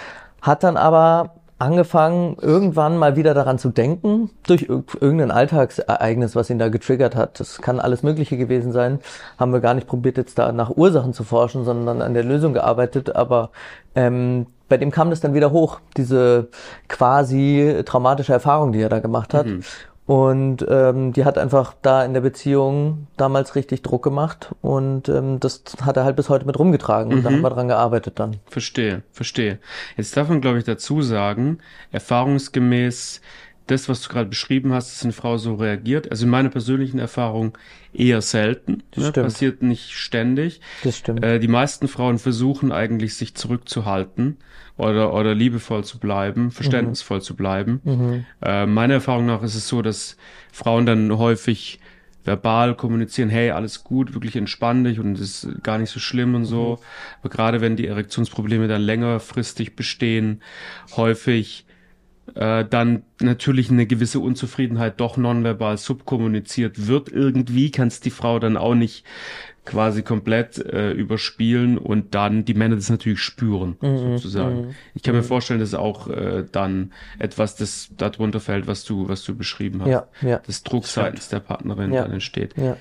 hat 0.41 0.63
dann 0.63 0.77
aber 0.77 1.35
angefangen, 1.59 2.37
irgendwann 2.39 2.97
mal 2.97 3.15
wieder 3.15 3.33
daran 3.33 3.57
zu 3.57 3.69
denken, 3.69 4.29
durch 4.45 4.67
irgendein 4.69 5.31
Alltagsereignis, 5.31 6.35
was 6.35 6.49
ihn 6.49 6.59
da 6.59 6.69
getriggert 6.69 7.15
hat. 7.15 7.39
Das 7.39 7.61
kann 7.61 7.79
alles 7.79 8.03
Mögliche 8.03 8.37
gewesen 8.37 8.71
sein. 8.71 8.99
Haben 9.39 9.53
wir 9.53 9.59
gar 9.59 9.73
nicht 9.73 9.87
probiert, 9.87 10.17
jetzt 10.17 10.37
da 10.37 10.51
nach 10.51 10.69
Ursachen 10.69 11.13
zu 11.13 11.23
forschen, 11.23 11.65
sondern 11.65 12.01
an 12.01 12.13
der 12.13 12.23
Lösung 12.23 12.53
gearbeitet. 12.53 13.15
Aber 13.15 13.49
ähm, 13.95 14.45
bei 14.69 14.77
dem 14.77 14.91
kam 14.91 15.09
das 15.09 15.19
dann 15.19 15.33
wieder 15.33 15.51
hoch, 15.51 15.79
diese 15.95 16.49
quasi 16.89 17.81
traumatische 17.85 18.33
Erfahrung, 18.33 18.71
die 18.71 18.81
er 18.81 18.89
da 18.89 18.99
gemacht 18.99 19.33
hat. 19.33 19.47
Mhm. 19.47 19.63
Und 20.07 20.65
ähm, 20.69 21.11
die 21.11 21.25
hat 21.25 21.37
einfach 21.37 21.75
da 21.81 22.05
in 22.05 22.13
der 22.13 22.21
Beziehung 22.21 23.07
damals 23.17 23.55
richtig 23.55 23.81
Druck 23.81 24.03
gemacht 24.03 24.55
und 24.61 25.09
ähm, 25.09 25.41
das 25.41 25.63
hat 25.81 25.97
er 25.97 26.05
halt 26.05 26.15
bis 26.15 26.29
heute 26.29 26.45
mit 26.45 26.57
rumgetragen 26.57 27.11
und 27.11 27.19
mhm. 27.19 27.23
da 27.23 27.29
haben 27.29 27.41
wir 27.41 27.49
dran 27.49 27.67
gearbeitet 27.67 28.17
dann. 28.17 28.37
Verstehe, 28.45 29.03
verstehe. 29.11 29.59
Jetzt 29.97 30.15
darf 30.15 30.29
man, 30.29 30.39
glaube 30.39 30.59
ich, 30.59 30.63
dazu 30.63 31.01
sagen, 31.01 31.57
erfahrungsgemäß 31.91 33.19
das, 33.67 33.89
was 33.89 34.01
du 34.01 34.09
gerade 34.09 34.29
beschrieben 34.29 34.73
hast, 34.73 34.91
dass 34.91 35.03
eine 35.03 35.13
Frau 35.13 35.37
so 35.37 35.55
reagiert. 35.55 36.09
Also 36.09 36.25
in 36.25 36.31
meiner 36.31 36.49
persönlichen 36.49 36.99
Erfahrung 36.99 37.57
eher 37.93 38.21
selten. 38.21 38.83
Ne? 38.95 39.11
Passiert 39.11 39.61
nicht 39.61 39.91
ständig. 39.91 40.61
Das 40.83 40.97
stimmt. 40.97 41.23
Äh, 41.23 41.39
die 41.39 41.47
meisten 41.47 41.87
Frauen 41.87 42.17
versuchen 42.17 42.71
eigentlich, 42.71 43.15
sich 43.15 43.35
zurückzuhalten 43.35 44.37
oder, 44.77 45.13
oder 45.13 45.35
liebevoll 45.35 45.83
zu 45.83 45.99
bleiben, 45.99 46.51
verständnisvoll 46.51 47.17
mhm. 47.17 47.23
zu 47.23 47.35
bleiben. 47.35 47.81
Mhm. 47.83 48.25
Äh, 48.41 48.65
meiner 48.65 48.95
Erfahrung 48.95 49.25
nach 49.25 49.43
ist 49.43 49.55
es 49.55 49.67
so, 49.67 49.81
dass 49.81 50.17
Frauen 50.51 50.85
dann 50.85 51.17
häufig 51.17 51.79
verbal 52.23 52.75
kommunizieren, 52.75 53.29
hey, 53.29 53.51
alles 53.51 53.83
gut, 53.83 54.13
wirklich 54.13 54.35
entspann 54.35 54.83
dich 54.83 54.99
und 54.99 55.17
es 55.17 55.45
ist 55.45 55.63
gar 55.63 55.77
nicht 55.77 55.89
so 55.89 55.99
schlimm 55.99 56.35
und 56.35 56.45
so. 56.45 56.77
Mhm. 56.79 56.85
Aber 57.21 57.29
gerade 57.29 57.61
wenn 57.61 57.75
die 57.75 57.87
Erektionsprobleme 57.87 58.67
dann 58.67 58.81
längerfristig 58.81 59.75
bestehen, 59.75 60.41
häufig 60.95 61.66
äh, 62.37 62.65
dann 62.69 63.03
natürlich 63.19 63.71
eine 63.71 63.87
gewisse 63.87 64.19
Unzufriedenheit 64.19 64.99
doch 64.99 65.17
nonverbal 65.17 65.77
subkommuniziert 65.77 66.87
wird 66.87 67.09
irgendwie, 67.09 67.71
kannst 67.71 68.05
die 68.05 68.11
Frau 68.11 68.37
dann 68.39 68.57
auch 68.57 68.75
nicht 68.75 69.03
quasi 69.65 70.01
komplett 70.01 70.59
äh, 70.59 70.91
überspielen 70.91 71.77
und 71.77 72.15
dann 72.15 72.45
die 72.45 72.53
Männer 72.53 72.75
das 72.75 72.89
natürlich 72.89 73.19
spüren, 73.19 73.75
mhm, 73.81 73.97
sozusagen. 73.97 74.67
Mhm. 74.67 74.75
Ich 74.93 75.03
kann 75.03 75.13
mir 75.13 75.21
mhm. 75.21 75.25
vorstellen, 75.25 75.59
dass 75.59 75.73
auch 75.73 76.07
äh, 76.07 76.45
dann 76.49 76.93
etwas, 77.19 77.55
das 77.55 77.89
darunter 77.97 78.39
fällt, 78.39 78.67
was 78.67 78.85
du, 78.85 79.09
was 79.09 79.23
du 79.25 79.35
beschrieben 79.35 79.81
hast. 79.81 79.89
Ja, 79.89 80.07
ja. 80.21 80.39
Das 80.45 80.63
Druck 80.63 80.85
seitens 80.85 81.27
der 81.29 81.39
Partnerin 81.39 81.91
ja. 81.91 82.03
dann 82.03 82.13
entsteht. 82.13 82.55
Ja. 82.55 82.77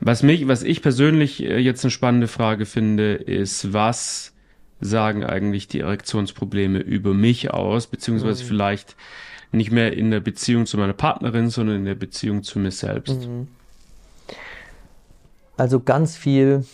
Was 0.00 0.22
mich, 0.22 0.46
was 0.46 0.62
ich 0.62 0.80
persönlich 0.80 1.42
äh, 1.42 1.58
jetzt 1.58 1.84
eine 1.84 1.90
spannende 1.90 2.28
Frage 2.28 2.64
finde, 2.64 3.14
ist, 3.14 3.72
was 3.72 4.32
sagen 4.80 5.24
eigentlich 5.24 5.68
die 5.68 5.80
Erektionsprobleme 5.80 6.78
über 6.78 7.14
mich 7.14 7.50
aus, 7.52 7.86
beziehungsweise 7.86 8.44
mhm. 8.44 8.48
vielleicht 8.48 8.96
nicht 9.50 9.70
mehr 9.70 9.96
in 9.96 10.10
der 10.10 10.20
Beziehung 10.20 10.66
zu 10.66 10.76
meiner 10.76 10.92
Partnerin, 10.92 11.50
sondern 11.50 11.76
in 11.76 11.84
der 11.84 11.94
Beziehung 11.94 12.42
zu 12.42 12.58
mir 12.58 12.70
selbst. 12.70 13.26
Mhm. 13.26 13.48
Also 15.56 15.80
ganz 15.80 16.16
viel 16.16 16.64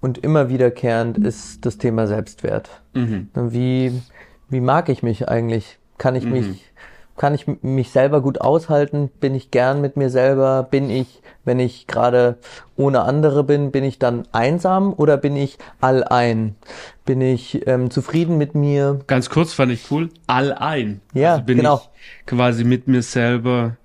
und 0.00 0.18
immer 0.18 0.48
wiederkehrend 0.48 1.18
ist 1.18 1.66
das 1.66 1.78
Thema 1.78 2.06
Selbstwert. 2.06 2.70
Mhm. 2.94 3.28
Wie, 3.34 4.02
wie 4.48 4.60
mag 4.60 4.88
ich 4.88 5.02
mich 5.02 5.28
eigentlich? 5.28 5.78
Kann 5.98 6.14
ich 6.14 6.24
mhm. 6.24 6.30
mich 6.30 6.72
kann 7.16 7.34
ich 7.34 7.46
mich 7.62 7.90
selber 7.90 8.20
gut 8.20 8.40
aushalten? 8.40 9.10
Bin 9.20 9.34
ich 9.34 9.50
gern 9.50 9.80
mit 9.80 9.96
mir 9.96 10.10
selber? 10.10 10.66
Bin 10.70 10.90
ich, 10.90 11.22
wenn 11.44 11.60
ich 11.60 11.86
gerade 11.86 12.38
ohne 12.76 13.02
andere 13.02 13.44
bin, 13.44 13.70
bin 13.70 13.84
ich 13.84 13.98
dann 13.98 14.24
einsam 14.32 14.92
oder 14.92 15.16
bin 15.16 15.36
ich 15.36 15.58
allein? 15.80 16.56
Bin 17.04 17.20
ich 17.20 17.66
ähm, 17.66 17.90
zufrieden 17.90 18.38
mit 18.38 18.54
mir? 18.54 19.00
Ganz 19.06 19.28
kurz 19.28 19.52
fand 19.52 19.72
ich 19.72 19.90
cool. 19.90 20.08
Allein. 20.26 21.00
Ja, 21.12 21.32
also 21.32 21.44
bin 21.44 21.58
genau. 21.58 21.76
ich 21.76 22.26
quasi 22.26 22.64
mit 22.64 22.88
mir 22.88 23.02
selber 23.02 23.76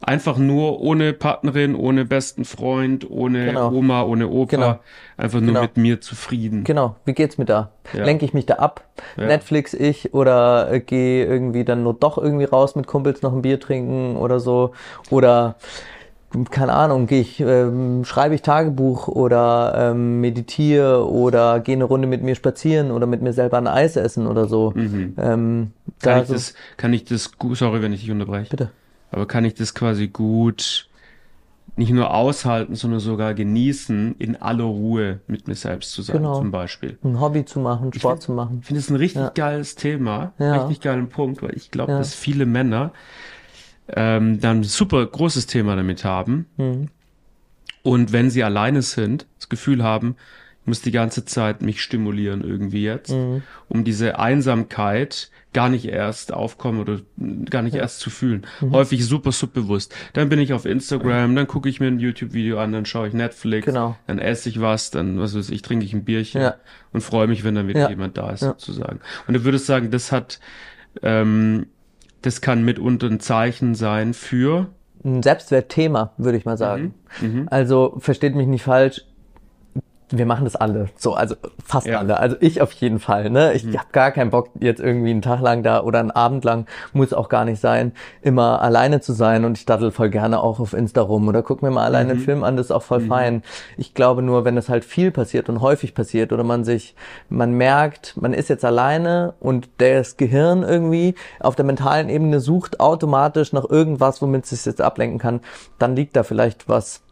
einfach 0.00 0.38
nur 0.38 0.80
ohne 0.80 1.12
Partnerin, 1.12 1.74
ohne 1.74 2.04
besten 2.04 2.44
Freund, 2.44 3.08
ohne 3.10 3.46
genau. 3.46 3.72
Oma, 3.72 4.02
ohne 4.02 4.28
Opa, 4.28 4.56
genau. 4.56 4.78
einfach 5.16 5.40
nur 5.40 5.48
genau. 5.48 5.62
mit 5.62 5.76
mir 5.76 6.00
zufrieden. 6.00 6.64
Genau, 6.64 6.96
wie 7.04 7.14
geht's 7.14 7.38
mir 7.38 7.44
da? 7.44 7.70
Ja. 7.92 8.04
Lenke 8.04 8.24
ich 8.24 8.32
mich 8.32 8.46
da 8.46 8.54
ab? 8.54 8.84
Ja. 9.16 9.26
Netflix 9.26 9.74
ich 9.74 10.14
oder 10.14 10.70
äh, 10.70 10.80
gehe 10.80 11.24
irgendwie 11.24 11.64
dann 11.64 11.82
nur 11.82 11.94
doch 11.94 12.18
irgendwie 12.18 12.44
raus 12.44 12.76
mit 12.76 12.86
Kumpels 12.86 13.22
noch 13.22 13.32
ein 13.32 13.42
Bier 13.42 13.58
trinken 13.60 14.16
oder 14.16 14.40
so 14.40 14.72
oder 15.10 15.56
keine 16.50 16.74
Ahnung, 16.74 17.06
gehe 17.06 17.22
ich, 17.22 17.40
ähm, 17.40 18.04
schreibe 18.04 18.34
ich 18.34 18.42
Tagebuch 18.42 19.08
oder 19.08 19.92
ähm, 19.92 20.20
meditiere 20.20 21.10
oder 21.10 21.58
gehe 21.60 21.74
eine 21.74 21.84
Runde 21.84 22.06
mit 22.06 22.22
mir 22.22 22.34
spazieren 22.34 22.90
oder 22.90 23.06
mit 23.06 23.22
mir 23.22 23.32
selber 23.32 23.56
ein 23.56 23.66
Eis 23.66 23.96
essen 23.96 24.26
oder 24.26 24.46
so. 24.46 24.72
Mhm. 24.74 25.14
Ähm, 25.16 25.70
kann, 26.02 26.20
ich 26.20 26.28
so 26.28 26.34
das, 26.34 26.54
kann 26.76 26.92
ich 26.92 27.04
das, 27.04 27.30
sorry, 27.52 27.80
wenn 27.80 27.94
ich 27.94 28.00
dich 28.02 28.10
unterbreche. 28.10 28.50
Bitte. 28.50 28.70
Aber 29.10 29.26
kann 29.26 29.44
ich 29.44 29.54
das 29.54 29.74
quasi 29.74 30.08
gut 30.08 30.88
nicht 31.78 31.92
nur 31.92 32.12
aushalten, 32.12 32.74
sondern 32.74 32.98
sogar 32.98 33.34
genießen, 33.34 34.16
in 34.18 34.34
aller 34.34 34.64
Ruhe 34.64 35.20
mit 35.28 35.46
mir 35.46 35.54
selbst 35.54 35.92
zu 35.92 36.02
sein, 36.02 36.16
genau. 36.16 36.36
zum 36.36 36.50
Beispiel. 36.50 36.98
Ein 37.04 37.20
Hobby 37.20 37.44
zu 37.44 37.60
machen, 37.60 37.92
Sport 37.92 38.14
find, 38.14 38.22
zu 38.22 38.32
machen. 38.32 38.58
Ich 38.60 38.66
finde 38.66 38.80
es 38.80 38.90
ein 38.90 38.96
richtig 38.96 39.22
ja. 39.22 39.30
geiles 39.32 39.76
Thema, 39.76 40.32
ja. 40.38 40.56
richtig 40.56 40.80
geilen 40.80 41.08
Punkt, 41.08 41.40
weil 41.40 41.56
ich 41.56 41.70
glaube, 41.70 41.92
ja. 41.92 41.98
dass 41.98 42.14
viele 42.14 42.46
Männer 42.46 42.92
ähm, 43.94 44.40
dann 44.40 44.60
ein 44.60 44.64
super 44.64 45.06
großes 45.06 45.46
Thema 45.46 45.76
damit 45.76 46.04
haben. 46.04 46.46
Mhm. 46.56 46.88
Und 47.84 48.12
wenn 48.12 48.28
sie 48.28 48.42
alleine 48.42 48.82
sind, 48.82 49.26
das 49.38 49.48
Gefühl 49.48 49.84
haben, 49.84 50.16
muss 50.64 50.82
die 50.82 50.90
ganze 50.90 51.24
Zeit 51.24 51.62
mich 51.62 51.80
stimulieren 51.80 52.42
irgendwie 52.42 52.82
jetzt, 52.82 53.12
mhm. 53.12 53.42
um 53.68 53.84
diese 53.84 54.18
Einsamkeit 54.18 55.30
gar 55.52 55.68
nicht 55.68 55.86
erst 55.86 56.32
aufkommen 56.32 56.80
oder 56.80 57.00
gar 57.48 57.62
nicht 57.62 57.74
ja. 57.74 57.80
erst 57.80 58.00
zu 58.00 58.10
fühlen. 58.10 58.46
Mhm. 58.60 58.72
Häufig 58.72 59.04
super 59.06 59.32
subbewusst. 59.32 59.94
Dann 60.12 60.28
bin 60.28 60.38
ich 60.38 60.52
auf 60.52 60.66
Instagram, 60.66 61.34
dann 61.34 61.46
gucke 61.46 61.68
ich 61.68 61.80
mir 61.80 61.86
ein 61.86 61.98
YouTube-Video 61.98 62.58
an, 62.58 62.72
dann 62.72 62.84
schaue 62.84 63.08
ich 63.08 63.14
Netflix, 63.14 63.66
genau. 63.66 63.96
dann 64.06 64.18
esse 64.18 64.48
ich 64.48 64.60
was, 64.60 64.90
dann 64.90 65.18
was 65.18 65.36
weiß 65.36 65.50
ich, 65.50 65.62
trinke 65.62 65.84
ich 65.84 65.94
ein 65.94 66.04
Bierchen 66.04 66.42
ja. 66.42 66.56
und 66.92 67.00
freue 67.00 67.26
mich, 67.26 67.44
wenn 67.44 67.54
dann 67.54 67.66
wieder 67.66 67.80
ja. 67.80 67.90
jemand 67.90 68.18
da 68.18 68.30
ist 68.30 68.40
sozusagen. 68.40 69.00
Und 69.26 69.34
du 69.34 69.44
würdest 69.44 69.66
sagen, 69.66 69.90
das 69.90 70.12
hat, 70.12 70.38
ähm, 71.02 71.66
das 72.20 72.40
kann 72.40 72.64
mitunter 72.64 73.06
ein 73.06 73.20
Zeichen 73.20 73.74
sein 73.74 74.12
für 74.12 74.68
ein 75.04 75.22
Selbstwertthema, 75.22 76.12
würde 76.18 76.38
ich 76.38 76.44
mal 76.44 76.58
sagen. 76.58 76.94
Mhm. 77.20 77.28
Mhm. 77.40 77.48
Also 77.50 77.96
versteht 78.00 78.34
mich 78.34 78.46
nicht 78.46 78.62
falsch, 78.62 79.04
wir 80.10 80.26
machen 80.26 80.44
das 80.44 80.56
alle. 80.56 80.88
So, 80.96 81.14
also 81.14 81.34
fast 81.64 81.86
ja. 81.86 81.98
alle. 81.98 82.18
Also 82.18 82.36
ich 82.40 82.62
auf 82.62 82.72
jeden 82.72 82.98
Fall. 82.98 83.30
Ne? 83.30 83.52
Ich 83.52 83.64
mhm. 83.64 83.78
habe 83.78 83.88
gar 83.92 84.10
keinen 84.10 84.30
Bock, 84.30 84.50
jetzt 84.60 84.80
irgendwie 84.80 85.10
einen 85.10 85.22
Tag 85.22 85.40
lang 85.40 85.62
da 85.62 85.82
oder 85.82 86.00
einen 86.00 86.10
Abend 86.10 86.44
lang, 86.44 86.66
muss 86.92 87.12
auch 87.12 87.28
gar 87.28 87.44
nicht 87.44 87.60
sein, 87.60 87.92
immer 88.22 88.62
alleine 88.62 89.00
zu 89.00 89.12
sein. 89.12 89.44
Und 89.44 89.58
ich 89.58 89.66
daddel 89.66 89.90
voll 89.90 90.10
gerne 90.10 90.40
auch 90.40 90.60
auf 90.60 90.72
Insta 90.72 91.02
rum 91.02 91.28
oder 91.28 91.42
guck 91.42 91.62
mir 91.62 91.70
mal 91.70 91.84
alleine 91.84 92.06
mhm. 92.06 92.10
einen 92.10 92.20
Film 92.20 92.44
an, 92.44 92.56
das 92.56 92.66
ist 92.66 92.72
auch 92.72 92.82
voll 92.82 93.00
mhm. 93.00 93.08
fein. 93.08 93.42
Ich 93.76 93.94
glaube 93.94 94.22
nur, 94.22 94.44
wenn 94.44 94.56
es 94.56 94.68
halt 94.68 94.84
viel 94.84 95.10
passiert 95.10 95.48
und 95.48 95.60
häufig 95.60 95.94
passiert 95.94 96.32
oder 96.32 96.44
man 96.44 96.64
sich, 96.64 96.94
man 97.28 97.52
merkt, 97.52 98.16
man 98.20 98.32
ist 98.32 98.48
jetzt 98.48 98.64
alleine 98.64 99.34
und 99.40 99.68
das 99.78 100.16
Gehirn 100.16 100.62
irgendwie 100.62 101.14
auf 101.40 101.54
der 101.54 101.64
mentalen 101.64 102.08
Ebene 102.08 102.40
sucht 102.40 102.80
automatisch 102.80 103.52
nach 103.52 103.68
irgendwas, 103.68 104.22
womit 104.22 104.44
es 104.44 104.50
sich 104.50 104.64
jetzt 104.64 104.80
ablenken 104.80 105.18
kann, 105.18 105.40
dann 105.78 105.94
liegt 105.96 106.16
da 106.16 106.22
vielleicht 106.22 106.68
was 106.68 107.02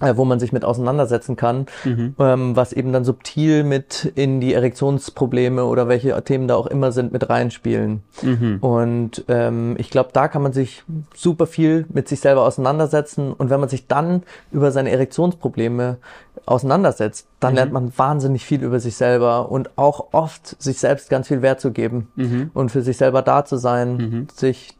wo 0.00 0.24
man 0.24 0.40
sich 0.40 0.52
mit 0.52 0.64
auseinandersetzen 0.64 1.36
kann, 1.36 1.66
mhm. 1.84 2.14
ähm, 2.18 2.56
was 2.56 2.72
eben 2.72 2.92
dann 2.92 3.04
subtil 3.04 3.64
mit 3.64 4.12
in 4.14 4.40
die 4.40 4.52
Erektionsprobleme 4.52 5.64
oder 5.64 5.88
welche 5.88 6.20
Themen 6.24 6.48
da 6.48 6.56
auch 6.56 6.66
immer 6.66 6.92
sind 6.92 7.12
mit 7.12 7.28
reinspielen. 7.30 8.02
Mhm. 8.22 8.58
Und 8.60 9.24
ähm, 9.28 9.76
ich 9.78 9.90
glaube, 9.90 10.10
da 10.12 10.28
kann 10.28 10.42
man 10.42 10.52
sich 10.52 10.84
super 11.14 11.46
viel 11.46 11.86
mit 11.92 12.08
sich 12.08 12.20
selber 12.20 12.42
auseinandersetzen 12.42 13.32
und 13.32 13.50
wenn 13.50 13.60
man 13.60 13.68
sich 13.68 13.86
dann 13.86 14.22
über 14.50 14.72
seine 14.72 14.90
Erektionsprobleme 14.90 15.98
auseinandersetzt, 16.46 17.26
dann 17.40 17.52
mhm. 17.52 17.56
lernt 17.56 17.72
man 17.72 17.92
wahnsinnig 17.96 18.44
viel 18.44 18.62
über 18.62 18.80
sich 18.80 18.96
selber 18.96 19.50
und 19.50 19.78
auch 19.78 20.08
oft 20.12 20.60
sich 20.60 20.78
selbst 20.78 21.08
ganz 21.08 21.28
viel 21.28 21.40
Wert 21.42 21.60
zu 21.60 21.70
geben 21.70 22.08
mhm. 22.16 22.50
und 22.52 22.70
für 22.70 22.82
sich 22.82 22.96
selber 22.96 23.22
da 23.22 23.44
zu 23.44 23.56
sein, 23.56 23.96
mhm. 23.96 24.26
sich 24.34 24.74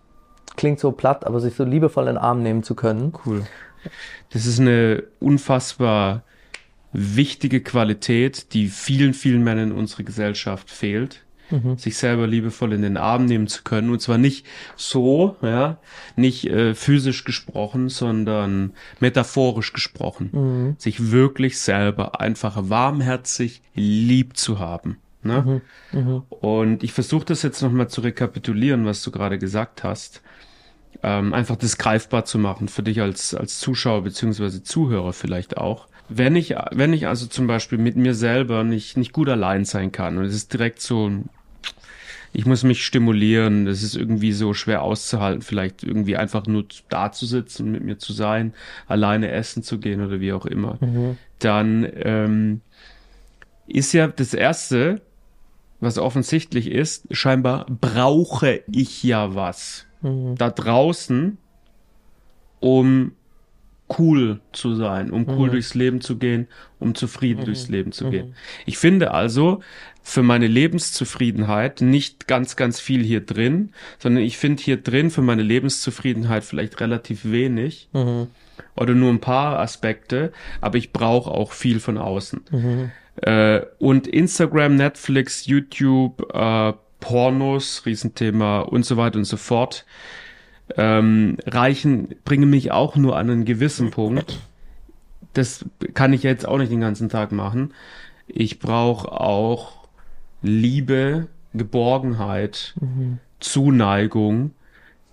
klingt 0.57 0.79
so 0.79 0.93
platt, 0.93 1.27
aber 1.27 1.41
sich 1.41 1.55
so 1.55 1.65
liebevoll 1.65 2.05
in 2.05 2.15
den 2.15 2.19
Arm 2.19 2.43
nehmen 2.43 2.63
zu 2.63 2.75
können. 2.75 3.13
Cool. 3.25 3.43
Das 4.31 4.47
ist 4.47 4.61
eine 4.61 5.05
unfassbar 5.21 6.23
wichtige 6.93 7.61
Qualität, 7.61 8.53
die 8.55 8.69
vielen, 8.69 9.15
vielen 9.15 9.43
Männern 9.43 9.71
in 9.71 9.77
unserer 9.77 10.05
Gesellschaft 10.05 10.71
fehlt. 10.71 11.21
Mhm. 11.51 11.77
sich 11.77 11.99
selber 11.99 12.27
liebevoll 12.27 12.73
in 12.73 12.81
den 12.81 12.97
Arm 12.97 13.27
nehmen 13.27 13.49
zu 13.49 13.65
können 13.65 13.91
und 13.91 14.01
zwar 14.01 14.17
nicht 14.17 14.47
so, 14.77 15.37
ja, 15.43 15.77
nicht 16.17 16.47
äh, 16.47 16.75
physisch 16.75 17.25
gesprochen, 17.25 17.91
sondern 17.91 18.73
metaphorisch 18.99 19.75
gesprochen, 19.75 20.31
mhm. 20.33 20.77
sich 20.79 21.11
wirklich 21.13 21.59
selber 21.59 22.19
einfach 22.19 22.71
warmherzig 22.71 23.61
lieb 23.75 24.39
zu 24.39 24.59
haben. 24.59 24.97
Ne? 25.23 25.61
Mhm. 25.93 26.01
mhm. 26.01 26.23
Und 26.31 26.83
ich 26.83 26.95
versuche 26.95 27.27
das 27.27 27.43
jetzt 27.43 27.61
nochmal 27.61 27.89
zu 27.89 28.01
rekapitulieren, 28.01 28.87
was 28.87 29.03
du 29.03 29.11
gerade 29.11 29.39
gesagt 29.39 29.85
hast 29.85 30.23
ähm, 31.03 31.35
einfach 31.35 31.57
das 31.57 31.79
greifbar 31.79 32.25
zu 32.25 32.39
machen 32.39 32.69
für 32.69 32.83
dich 32.83 33.01
als, 33.01 33.35
als 33.35 33.59
Zuschauer 33.59 34.03
beziehungsweise 34.03 34.63
Zuhörer 34.63 35.13
vielleicht 35.13 35.57
auch. 35.57 35.89
Wenn 36.09 36.37
ich, 36.37 36.55
wenn 36.71 36.93
ich 36.93 37.07
also 37.07 37.27
zum 37.27 37.47
Beispiel 37.47 37.79
mit 37.79 37.97
mir 37.97 38.15
selber 38.15 38.63
nicht, 38.63 38.97
nicht 38.97 39.13
gut 39.13 39.29
allein 39.29 39.65
sein 39.65 39.91
kann 39.91 40.19
und 40.19 40.25
es 40.25 40.35
ist 40.35 40.53
direkt 40.53 40.81
so, 40.81 41.11
ich 42.35 42.47
muss 42.47 42.63
mich 42.63 42.85
stimulieren, 42.85 43.67
es 43.67 43.83
ist 43.83 43.97
irgendwie 43.97 44.33
so 44.33 44.55
schwer 44.55 44.83
auszuhalten, 44.83 45.41
vielleicht 45.41 45.83
irgendwie 45.83 46.17
einfach 46.17 46.47
nur 46.47 46.67
da 46.89 47.13
zu 47.13 47.27
sitzen 47.27 47.71
mit 47.71 47.83
mir 47.83 47.99
zu 47.99 48.13
sein, 48.13 48.53
alleine 48.87 49.31
essen 49.31 49.63
zu 49.63 49.79
gehen 49.79 50.05
oder 50.05 50.21
wie 50.21 50.33
auch 50.33 50.45
immer, 50.45 50.77
mhm. 50.81 51.17
dann 51.39 51.87
ähm, 51.95 52.61
ist 53.67 53.93
ja 53.93 54.09
das 54.09 54.35
Erste, 54.35 55.01
was 55.81 55.97
offensichtlich 55.97 56.71
ist, 56.71 57.07
scheinbar 57.13 57.67
brauche 57.69 58.63
ich 58.71 59.03
ja 59.03 59.35
was 59.35 59.87
mhm. 60.05 60.37
da 60.37 60.51
draußen, 60.51 61.39
um 62.61 63.13
cool 63.99 64.41
zu 64.53 64.75
sein, 64.75 65.11
um 65.11 65.29
cool 65.29 65.51
durchs 65.51 65.75
Leben 65.75 66.01
zu 66.01 66.17
gehen, 66.17 66.49
um 66.79 66.95
zufrieden 66.95 67.45
durchs 67.45 67.69
Leben 67.69 67.93
zu 67.93 68.09
gehen. 68.09 68.35
Ich 68.65 68.79
finde 68.79 69.11
also 69.11 69.61
für 70.03 70.23
meine 70.23 70.47
Lebenszufriedenheit 70.47 71.81
nicht 71.81 72.27
ganz, 72.27 72.57
ganz 72.57 72.81
viel 72.81 73.03
hier 73.03 73.21
drin, 73.21 73.71
sondern 73.99 74.23
ich 74.23 74.39
finde 74.39 74.63
hier 74.63 74.79
drin 74.79 75.11
für 75.11 75.23
meine 75.23 75.43
Lebenszufriedenheit 75.43 76.45
vielleicht 76.45 76.81
relativ 76.81 77.25
wenig 77.25 77.89
oder 78.75 78.95
nur 78.95 79.11
ein 79.11 79.21
paar 79.21 79.59
Aspekte, 79.59 80.33
aber 80.61 80.79
ich 80.79 80.93
brauche 80.93 81.31
auch 81.31 81.53
viel 81.53 81.81
von 81.81 81.99
außen. 81.99 82.41
Äh, 83.17 83.61
und 83.79 84.07
Instagram, 84.07 84.77
Netflix, 84.77 85.47
YouTube, 85.47 86.27
äh, 86.35 86.73
Pornos, 87.01 87.83
Riesenthema 87.87 88.61
und 88.61 88.85
so 88.85 88.97
weiter 88.97 89.19
und 89.19 89.25
so 89.25 89.37
fort, 89.37 89.85
ähm, 90.77 91.37
reichen, 91.47 92.15
bringen 92.25 92.49
mich 92.49 92.73
auch 92.73 92.97
nur 92.97 93.17
an 93.17 93.31
einen 93.31 93.45
gewissen 93.45 93.91
Punkt. 93.91 94.39
Das 95.35 95.65
kann 95.95 96.13
ich 96.13 96.23
jetzt 96.23 96.47
auch 96.47 96.59
nicht 96.59 96.73
den 96.73 96.81
ganzen 96.81 97.09
Tag 97.09 97.33
machen. 97.33 97.75
Ich 98.27 98.59
brauche 98.61 99.13
auch 99.13 99.85
Liebe, 100.43 101.27
Geborgenheit, 101.53 102.75
Zuneigung 103.41 104.53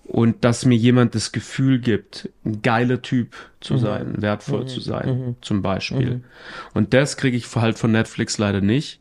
und 0.05 0.43
dass 0.43 0.65
mir 0.65 0.75
jemand 0.77 1.15
das 1.15 1.31
Gefühl 1.31 1.79
gibt, 1.79 2.29
ein 2.45 2.61
geiler 2.61 3.01
Typ 3.01 3.35
zu 3.61 3.77
sein, 3.77 4.21
wertvoll 4.21 4.67
zu 4.67 4.79
sein, 4.81 5.35
zum 5.41 5.61
Beispiel. 5.61 6.21
Und 6.73 6.93
das 6.93 7.17
kriege 7.17 7.37
ich 7.37 7.53
halt 7.55 7.77
von 7.77 7.91
Netflix 7.91 8.37
leider 8.37 8.61
nicht, 8.61 8.99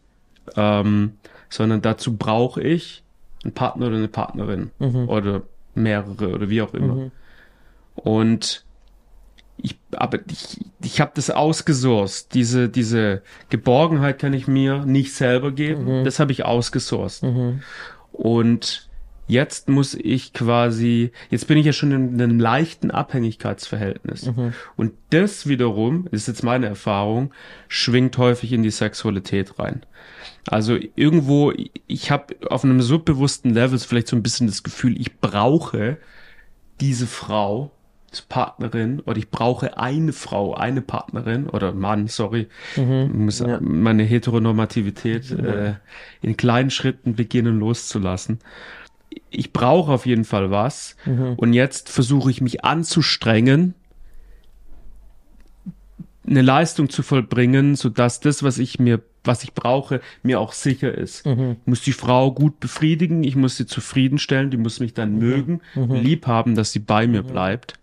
ähm, 0.57 1.13
sondern 1.51 1.83
dazu 1.83 2.17
brauche 2.17 2.63
ich 2.63 3.03
einen 3.45 3.53
Partner 3.53 3.89
oder 3.89 3.97
eine 3.97 4.09
Partnerin 4.09 4.71
oder 5.09 5.43
mehrere 5.75 6.33
oder 6.35 6.49
wie 6.49 6.63
auch 6.63 6.73
immer. 6.75 6.95
Und 7.95 8.65
ich, 9.63 9.79
aber 9.93 10.19
ich, 10.31 10.59
ich 10.83 11.01
habe 11.03 11.13
das 11.15 11.31
ausgesourced. 11.31 12.33
Diese, 12.33 12.69
diese 12.71 13.21
Geborgenheit 13.51 14.19
kann 14.19 14.33
ich 14.33 14.47
mir 14.49 14.87
nicht 14.87 15.13
selber 15.15 15.53
geben. 15.53 15.87
Das 16.05 16.19
habe 16.19 16.33
ich 16.33 16.45
ausgesourced. 16.47 17.23
Und 18.13 18.89
jetzt 19.31 19.69
muss 19.69 19.95
ich 19.95 20.33
quasi, 20.33 21.13
jetzt 21.31 21.47
bin 21.47 21.57
ich 21.57 21.67
ja 21.67 21.73
schon 21.73 21.93
in 21.93 22.21
einem 22.21 22.41
leichten 22.41 22.91
Abhängigkeitsverhältnis. 22.91 24.25
Und 24.77 24.93
das 25.11 25.47
wiederum, 25.47 26.09
ist 26.11 26.29
jetzt 26.29 26.43
meine 26.43 26.67
Erfahrung, 26.67 27.33
schwingt 27.69 28.19
häufig 28.19 28.53
in 28.53 28.63
die 28.63 28.71
Sexualität 28.71 29.59
rein. 29.59 29.83
Also 30.49 30.77
irgendwo, 30.97 31.53
ich 31.87 32.11
habe 32.11 32.35
auf 32.49 32.65
einem 32.65 32.83
subbewussten 32.83 33.55
Level 33.55 33.79
vielleicht 33.79 34.09
so 34.09 34.17
ein 34.17 34.23
bisschen 34.23 34.49
das 34.49 34.63
Gefühl, 34.63 35.01
ich 35.01 35.21
brauche 35.21 35.99
diese 36.81 37.07
Frau 37.07 37.71
als 38.11 38.23
Partnerin 38.23 39.01
oder 39.01 39.19
ich 39.19 39.31
brauche 39.31 39.79
eine 39.79 40.13
Frau, 40.13 40.55
eine 40.55 40.83
Partnerin 40.83 41.49
oder 41.49 41.73
Mann, 41.73 42.09
sorry, 42.09 42.49
ich 42.75 42.83
muss 42.83 43.39
ja. 43.39 43.61
meine 43.61 44.03
Heteronormativität 44.03 45.31
äh, 45.31 45.75
in 46.21 46.37
kleinen 46.37 46.71
Schritten 46.71 47.15
beginnen 47.15 47.61
loszulassen. 47.61 48.41
Ich 49.31 49.53
brauche 49.53 49.93
auf 49.93 50.07
jeden 50.07 50.25
Fall 50.25 50.51
was 50.51 50.97
und 51.37 51.53
jetzt 51.53 51.89
versuche 51.89 52.31
ich 52.31 52.41
mich 52.41 52.65
anzustrengen, 52.65 53.75
eine 56.27 56.43
Leistung 56.43 56.89
zu 56.91 57.03
vollbringen, 57.03 57.75
so 57.75 57.89
dass 57.89 58.21
das, 58.21 58.43
was 58.43 58.59
ich 58.59 58.79
mir, 58.79 59.01
was 59.25 59.43
ich 59.43 59.53
brauche, 59.53 60.01
mir 60.23 60.39
auch 60.41 60.53
sicher 60.53 60.95
ist. 60.95 61.27
Ich 61.27 61.37
muss 61.67 61.83
die 61.83 61.93
Frau 61.93 62.31
gut 62.33 62.61
befriedigen, 62.61 63.25
ich 63.25 63.35
muss 63.37 63.57
sie 63.57 63.67
zufriedenstellen, 63.67 64.51
die 64.51 64.57
muss 64.57 64.79
mich 64.81 64.95
dann 64.95 65.17
mögen, 65.17 65.61
lieb 65.75 66.27
haben, 66.27 66.55
dass 66.55 66.73
sie 66.73 66.79
bei 66.79 67.07
mir 67.07 67.23
bleibt. 67.23 67.75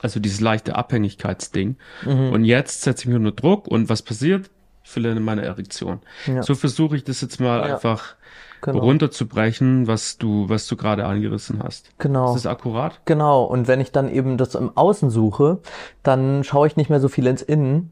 Also 0.00 0.20
dieses 0.20 0.40
leichte 0.40 0.76
Abhängigkeitsding. 0.76 1.76
Und 2.04 2.44
jetzt 2.44 2.82
setze 2.82 3.02
ich 3.04 3.08
mich 3.08 3.16
unter 3.16 3.32
Druck 3.32 3.66
und 3.68 3.88
was 3.88 4.02
passiert? 4.02 4.50
Ich 4.84 4.90
verliere 4.90 5.18
meine 5.20 5.42
Erektion. 5.42 6.00
Ja. 6.26 6.42
So 6.42 6.54
versuche 6.54 6.96
ich 6.96 7.04
das 7.04 7.20
jetzt 7.20 7.40
mal 7.40 7.58
Ja. 7.58 7.74
einfach 7.74 8.16
Genau. 8.60 8.78
runterzubrechen, 8.80 9.86
was 9.86 10.18
du, 10.18 10.48
was 10.48 10.66
du 10.66 10.76
gerade 10.76 11.06
angerissen 11.06 11.62
hast. 11.62 11.90
Genau. 11.98 12.34
Ist 12.34 12.44
das 12.44 12.50
akkurat? 12.50 13.00
Genau, 13.04 13.44
und 13.44 13.68
wenn 13.68 13.80
ich 13.80 13.92
dann 13.92 14.08
eben 14.10 14.36
das 14.36 14.54
im 14.54 14.76
Außen 14.76 15.10
suche, 15.10 15.58
dann 16.02 16.44
schaue 16.44 16.66
ich 16.66 16.76
nicht 16.76 16.90
mehr 16.90 17.00
so 17.00 17.08
viel 17.08 17.26
ins 17.26 17.42
Innen. 17.42 17.90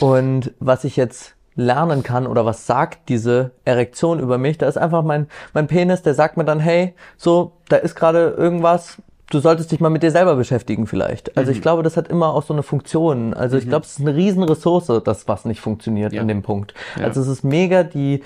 Und 0.00 0.52
was 0.60 0.84
ich 0.84 0.96
jetzt 0.96 1.34
lernen 1.56 2.02
kann 2.02 2.26
oder 2.26 2.44
was 2.44 2.66
sagt 2.66 3.08
diese 3.08 3.52
Erektion 3.64 4.18
über 4.18 4.38
mich, 4.38 4.58
da 4.58 4.66
ist 4.66 4.76
einfach 4.76 5.02
mein, 5.02 5.28
mein 5.52 5.66
Penis, 5.68 6.02
der 6.02 6.14
sagt 6.14 6.36
mir 6.36 6.44
dann, 6.44 6.58
hey, 6.60 6.94
so, 7.16 7.52
da 7.68 7.76
ist 7.76 7.94
gerade 7.94 8.30
irgendwas, 8.36 9.00
du 9.30 9.38
solltest 9.38 9.70
dich 9.72 9.80
mal 9.80 9.88
mit 9.90 10.02
dir 10.02 10.10
selber 10.10 10.34
beschäftigen 10.36 10.86
vielleicht. 10.86 11.36
Also 11.36 11.50
ich 11.52 11.62
glaube, 11.62 11.82
das 11.82 11.96
hat 11.96 12.08
immer 12.08 12.34
auch 12.34 12.42
so 12.42 12.52
eine 12.52 12.62
Funktion. 12.62 13.34
Also 13.34 13.56
ich 13.56 13.68
glaube, 13.68 13.84
es 13.84 13.92
ist 13.92 14.00
eine 14.00 14.14
Riesenressource, 14.14 15.02
das 15.04 15.28
was 15.28 15.44
nicht 15.44 15.60
funktioniert 15.60 16.12
Ja. 16.12 16.22
an 16.22 16.28
dem 16.28 16.42
Punkt. 16.42 16.74
Ja. 16.98 17.04
Also 17.04 17.20
es 17.20 17.28
ist 17.28 17.44
mega 17.44 17.84
die 17.84 18.22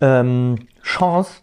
ähm, 0.00 0.56
Chance, 0.82 1.42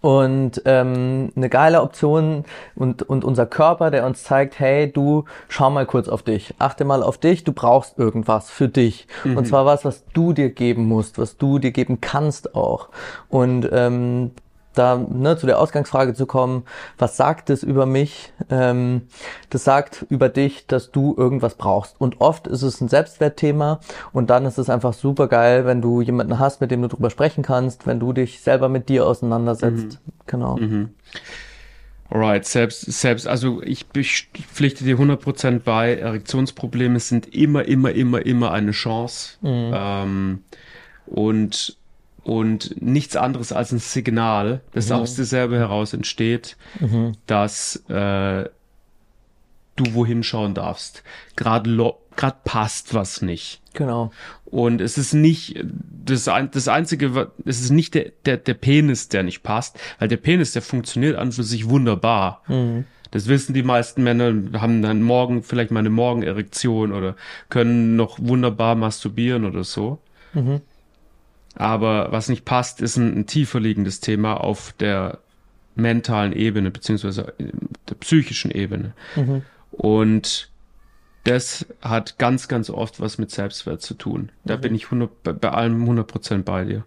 und 0.00 0.62
ähm, 0.64 1.30
eine 1.36 1.48
geile 1.48 1.82
Option 1.82 2.44
und, 2.74 3.02
und 3.02 3.24
unser 3.24 3.46
Körper, 3.46 3.90
der 3.90 4.06
uns 4.06 4.22
zeigt, 4.22 4.58
hey, 4.58 4.90
du 4.90 5.24
schau 5.48 5.70
mal 5.70 5.84
kurz 5.84 6.08
auf 6.08 6.22
dich, 6.22 6.54
achte 6.58 6.84
mal 6.84 7.02
auf 7.02 7.18
dich, 7.18 7.44
du 7.44 7.52
brauchst 7.52 7.98
irgendwas 7.98 8.50
für 8.50 8.68
dich. 8.68 9.06
Und 9.24 9.46
zwar 9.46 9.66
was, 9.66 9.84
was 9.84 10.04
du 10.14 10.32
dir 10.32 10.50
geben 10.50 10.86
musst, 10.86 11.18
was 11.18 11.36
du 11.36 11.58
dir 11.58 11.70
geben 11.70 12.00
kannst 12.00 12.54
auch. 12.54 12.88
Und 13.28 13.68
ähm, 13.72 14.30
da 14.74 14.96
ne, 14.96 15.36
zu 15.36 15.46
der 15.46 15.58
Ausgangsfrage 15.58 16.14
zu 16.14 16.26
kommen, 16.26 16.64
was 16.98 17.16
sagt 17.16 17.50
es 17.50 17.62
über 17.62 17.86
mich? 17.86 18.32
Ähm, 18.50 19.02
das 19.50 19.64
sagt 19.64 20.06
über 20.08 20.28
dich, 20.28 20.66
dass 20.66 20.90
du 20.90 21.14
irgendwas 21.16 21.56
brauchst. 21.56 22.00
Und 22.00 22.20
oft 22.20 22.46
ist 22.46 22.62
es 22.62 22.80
ein 22.80 22.88
Selbstwertthema 22.88 23.80
und 24.12 24.30
dann 24.30 24.44
ist 24.46 24.58
es 24.58 24.70
einfach 24.70 24.92
super 24.94 25.26
geil, 25.28 25.66
wenn 25.66 25.82
du 25.82 26.00
jemanden 26.00 26.38
hast, 26.38 26.60
mit 26.60 26.70
dem 26.70 26.82
du 26.82 26.88
drüber 26.88 27.10
sprechen 27.10 27.42
kannst, 27.42 27.86
wenn 27.86 28.00
du 28.00 28.12
dich 28.12 28.40
selber 28.40 28.68
mit 28.68 28.88
dir 28.88 29.06
auseinandersetzt. 29.06 29.98
Genau. 30.26 30.56
Alright, 32.12 32.44
selbst, 32.44 32.80
selbst, 32.92 33.28
also 33.28 33.62
ich, 33.62 33.86
ich 33.94 34.28
pflichte 34.52 34.82
dir 34.82 34.96
100% 34.96 35.60
bei, 35.60 35.94
Erektionsprobleme 35.94 36.98
sind 36.98 37.32
immer, 37.32 37.64
immer, 37.66 37.92
immer, 37.92 38.26
immer 38.26 38.50
eine 38.50 38.72
Chance. 38.72 39.38
Ähm, 39.44 40.42
und, 41.06 41.76
und 42.30 42.80
nichts 42.80 43.16
anderes 43.16 43.52
als 43.52 43.72
ein 43.72 43.80
Signal, 43.80 44.60
das 44.70 44.92
aus 44.92 45.16
dir 45.16 45.24
selber 45.24 45.56
heraus 45.56 45.92
entsteht, 45.92 46.56
dass 47.26 47.74
äh, 47.88 48.44
du 49.74 49.94
wohin 49.94 50.22
schauen 50.22 50.54
darfst. 50.54 51.02
Gerade 51.34 51.96
passt 52.44 52.94
was 52.94 53.20
nicht. 53.20 53.60
Genau. 53.72 54.12
Und 54.44 54.80
es 54.80 54.96
ist 54.96 55.12
nicht 55.12 55.60
das, 56.04 56.28
ein, 56.28 56.52
das 56.52 56.68
einzige, 56.68 57.32
es 57.44 57.62
ist 57.62 57.70
nicht 57.70 57.94
der, 57.94 58.12
der, 58.24 58.36
der 58.36 58.54
Penis, 58.54 59.08
der 59.08 59.24
nicht 59.24 59.42
passt, 59.42 59.76
weil 59.98 60.06
der 60.06 60.16
Penis, 60.16 60.52
der 60.52 60.62
funktioniert 60.62 61.16
an 61.16 61.32
für 61.32 61.42
sich 61.42 61.68
wunderbar. 61.68 62.42
Das 63.10 63.26
wissen 63.26 63.54
die 63.54 63.64
meisten 63.64 64.04
Männer, 64.04 64.60
haben 64.60 64.82
dann 64.82 65.02
morgen 65.02 65.42
vielleicht 65.42 65.72
mal 65.72 65.80
eine 65.80 65.90
Morgenerektion 65.90 66.92
oder 66.92 67.16
können 67.48 67.96
noch 67.96 68.20
wunderbar 68.20 68.76
masturbieren 68.76 69.44
oder 69.44 69.64
so. 69.64 69.98
Aber 71.56 72.12
was 72.12 72.28
nicht 72.28 72.44
passt, 72.44 72.80
ist 72.80 72.96
ein, 72.96 73.18
ein 73.18 73.26
tiefer 73.26 73.60
liegendes 73.60 74.00
Thema 74.00 74.34
auf 74.34 74.72
der 74.78 75.18
mentalen 75.74 76.32
Ebene, 76.32 76.70
beziehungsweise 76.70 77.32
der 77.88 77.94
psychischen 77.96 78.50
Ebene. 78.50 78.92
Und 79.70 80.50
das 81.24 81.66
hat 81.82 82.18
ganz, 82.18 82.48
ganz 82.48 82.70
oft 82.70 83.00
was 83.00 83.18
mit 83.18 83.30
Selbstwert 83.30 83.82
zu 83.82 83.94
tun. 83.94 84.30
Da 84.44 84.56
bin 84.56 84.74
ich 84.74 84.86
100, 84.86 85.40
bei, 85.40 85.50
allem 85.50 85.84
100% 85.88 86.42
bei 86.44 86.64
dir. 86.64 86.84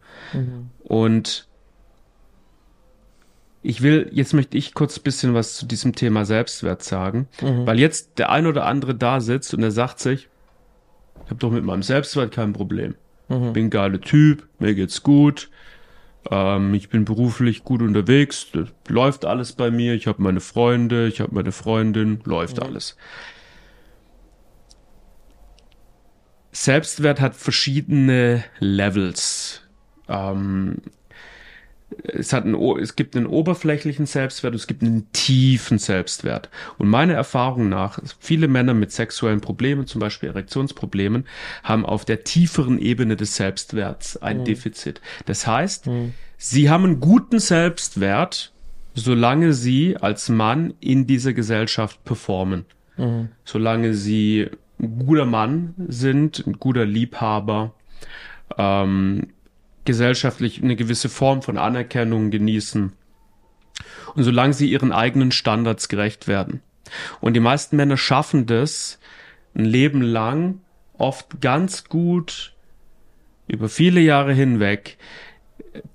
Und 0.84 1.48
ich 3.62 3.82
will, 3.82 4.10
jetzt 4.12 4.34
möchte 4.34 4.58
ich 4.58 4.74
kurz 4.74 4.98
ein 4.98 5.04
bisschen 5.04 5.34
was 5.34 5.56
zu 5.56 5.66
diesem 5.66 5.94
Thema 5.96 6.26
Selbstwert 6.26 6.84
sagen, 6.84 7.28
weil 7.66 7.80
jetzt 7.80 8.18
der 8.20 8.30
ein 8.30 8.46
oder 8.48 8.66
andere 8.66 8.96
da 8.96 9.22
sitzt 9.22 9.54
und 9.54 9.64
er 9.64 9.72
sagt 9.72 10.00
sich, 10.00 10.28
ich 11.24 11.30
habe 11.30 11.40
doch 11.40 11.52
mit 11.52 11.64
meinem 11.64 11.84
Selbstwert 11.84 12.34
kein 12.34 12.52
Problem. 12.54 12.96
Bin 13.28 13.66
ein 13.66 13.70
geiler 13.70 14.02
Typ, 14.02 14.48
mir 14.60 14.76
geht's 14.76 15.02
gut, 15.02 15.50
ähm, 16.30 16.74
ich 16.74 16.90
bin 16.90 17.06
beruflich 17.06 17.64
gut 17.64 17.82
unterwegs, 17.82 18.48
läuft 18.88 19.26
alles 19.26 19.54
bei 19.54 19.72
mir, 19.72 19.94
ich 19.94 20.08
habe 20.08 20.22
meine 20.22 20.40
Freunde, 20.40 21.08
ich 21.08 21.22
habe 21.22 21.34
meine 21.34 21.52
Freundin, 21.52 22.22
läuft 22.26 22.62
alles. 22.62 22.96
Selbstwert 26.52 27.20
hat 27.20 27.36
verschiedene 27.36 28.44
Levels. 28.60 29.62
Ähm, 30.08 30.78
es, 32.04 32.34
hat 32.34 32.46
einen, 32.46 32.56
es 32.80 32.96
gibt 32.96 33.16
einen 33.16 33.26
oberflächlichen 33.26 34.06
Selbstwert, 34.06 34.56
es 34.56 34.68
gibt 34.68 34.82
einen 34.84 35.12
tiefen 35.12 35.78
Selbstwert. 35.78 36.50
Und 36.78 36.90
meiner 36.90 37.14
Erfahrung 37.14 37.70
nach, 37.70 38.00
viele 38.20 38.48
Männer 38.48 38.74
mit 38.74 38.92
sexuellen 38.92 39.42
Problemen, 39.42 39.88
zum 39.88 40.00
Beispiel 40.00 40.30
Erektionsproblemen, 40.30 41.26
haben 41.64 41.86
auf 41.86 42.06
der 42.06 42.24
tieferen 42.24 42.80
Ebene 42.80 43.16
des 43.16 43.36
Selbstwerts 43.36 44.18
ein 44.18 44.44
Defizit. 44.46 45.02
Das 45.26 45.48
heißt, 45.48 45.90
sie 46.38 46.70
haben 46.70 46.86
einen 46.86 47.00
guten 47.00 47.40
Selbstwert, 47.40 48.52
solange 48.94 49.54
sie 49.54 49.98
als 49.98 50.30
Mann 50.30 50.74
in 50.80 51.08
dieser 51.08 51.34
Gesellschaft 51.34 52.04
performen. 52.04 52.66
Mhm. 52.98 53.30
Solange 53.44 53.94
sie 53.94 54.50
ein 54.80 55.00
guter 55.06 55.26
Mann 55.26 55.74
sind, 55.88 56.46
ein 56.46 56.54
guter 56.60 56.86
Liebhaber, 56.86 57.74
ähm, 58.58 59.28
gesellschaftlich 59.86 60.62
eine 60.62 60.76
gewisse 60.76 61.10
Form 61.10 61.42
von 61.42 61.58
Anerkennung 61.58 62.32
genießen 62.32 62.94
und 64.16 64.24
solange 64.24 64.54
sie 64.54 64.70
ihren 64.70 64.92
eigenen 64.92 65.32
Standards 65.32 65.90
gerecht 65.90 66.28
werden. 66.28 66.62
Und 67.22 67.34
die 67.34 67.40
meisten 67.40 67.76
Männer 67.76 67.98
schaffen 67.98 68.46
das 68.46 69.00
ein 69.56 69.66
Leben 69.66 70.02
lang, 70.02 70.60
oft 70.98 71.42
ganz 71.42 71.86
gut, 71.86 72.54
über 73.48 73.70
viele 73.70 74.00
Jahre 74.00 74.34
hinweg, 74.34 74.98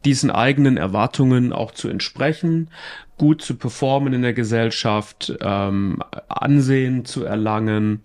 diesen 0.05 0.31
eigenen 0.31 0.77
Erwartungen 0.77 1.53
auch 1.53 1.73
zu 1.73 1.89
entsprechen, 1.89 2.71
gut 3.17 3.43
zu 3.43 3.57
performen 3.57 4.13
in 4.13 4.23
der 4.23 4.33
Gesellschaft, 4.33 5.37
ähm, 5.41 6.03
Ansehen 6.29 7.05
zu 7.05 7.25
erlangen, 7.25 8.03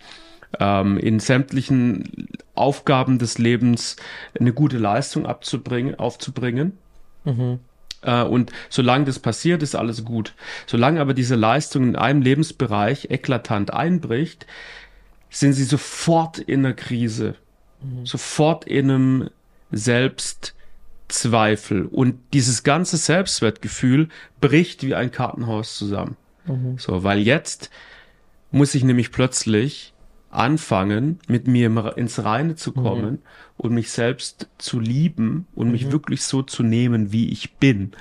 ähm, 0.60 0.98
in 0.98 1.20
sämtlichen 1.20 2.30
Aufgaben 2.56 3.20
des 3.20 3.38
Lebens 3.38 3.98
eine 4.40 4.54
gute 4.54 4.78
Leistung 4.78 5.26
abzubringen, 5.26 5.96
aufzubringen. 5.96 6.78
Mhm. 7.24 7.60
Äh, 8.02 8.24
und 8.24 8.52
solange 8.70 9.06
das 9.06 9.20
passiert, 9.20 9.64
ist 9.64 9.76
alles 9.76 10.04
gut. 10.06 10.34
Solange 10.68 11.02
aber 11.02 11.14
diese 11.14 11.36
Leistung 11.36 11.84
in 11.84 11.96
einem 11.96 12.22
Lebensbereich 12.22 13.10
eklatant 13.10 13.74
einbricht, 13.74 14.46
sind 15.30 15.54
sie 15.54 15.64
sofort 15.64 16.38
in 16.38 16.66
einer 16.66 16.76
Krise, 16.76 17.36
mhm. 17.82 18.06
sofort 18.06 18.66
in 18.66 18.92
einem 18.92 19.30
Selbstzweifel. 19.72 21.86
Und 21.86 22.20
dieses 22.34 22.64
ganze 22.64 22.98
Selbstwertgefühl 22.98 24.10
bricht 24.40 24.84
wie 24.84 24.94
ein 24.94 25.12
Kartenhaus 25.12 25.78
zusammen. 25.78 26.18
Mhm. 26.46 26.78
So, 26.78 27.04
weil 27.04 27.20
jetzt 27.20 27.72
muss 28.52 28.76
ich 28.76 28.84
nämlich 28.84 29.12
plötzlich 29.12 29.93
anfangen, 30.34 31.20
mit 31.28 31.48
mir 31.48 31.96
ins 31.98 32.24
Reine 32.24 32.56
zu 32.56 32.72
kommen 32.72 33.12
mhm. 33.12 33.20
und 33.58 33.74
mich 33.74 33.92
selbst 33.92 34.50
zu 34.58 34.80
lieben 34.80 35.48
und 35.56 35.68
mhm. 35.68 35.72
mich 35.74 35.92
wirklich 35.92 36.24
so 36.24 36.42
zu 36.42 36.64
nehmen, 36.64 37.12
wie 37.12 37.30
ich 37.30 37.56
bin, 37.56 37.92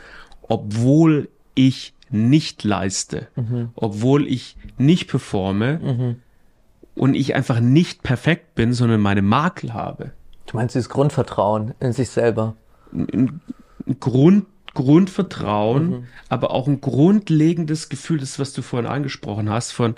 obwohl 0.42 1.28
ich 1.54 1.94
nicht 2.10 2.64
leiste, 2.64 3.28
mhm. 3.36 3.70
obwohl 3.74 4.26
ich 4.26 4.56
nicht 4.78 5.08
performe 5.08 5.78
mhm. 5.82 6.16
und 6.94 7.14
ich 7.14 7.34
einfach 7.34 7.60
nicht 7.60 8.02
perfekt 8.02 8.54
bin, 8.54 8.72
sondern 8.72 9.00
meine 9.00 9.22
Makel 9.22 9.72
habe. 9.74 10.12
Du 10.46 10.56
meinst 10.56 10.74
dieses 10.74 10.88
Grundvertrauen 10.88 11.74
in 11.80 11.92
sich 11.92 12.10
selber? 12.10 12.54
Ein 12.92 13.40
Grund, 14.00 14.46
Grundvertrauen, 14.74 15.90
mhm. 15.90 16.04
aber 16.28 16.50
auch 16.50 16.66
ein 16.66 16.80
grundlegendes 16.80 17.88
Gefühl, 17.88 18.18
das, 18.18 18.38
was 18.38 18.52
du 18.52 18.62
vorhin 18.62 18.90
angesprochen 18.90 19.50
hast, 19.50 19.72
von 19.72 19.94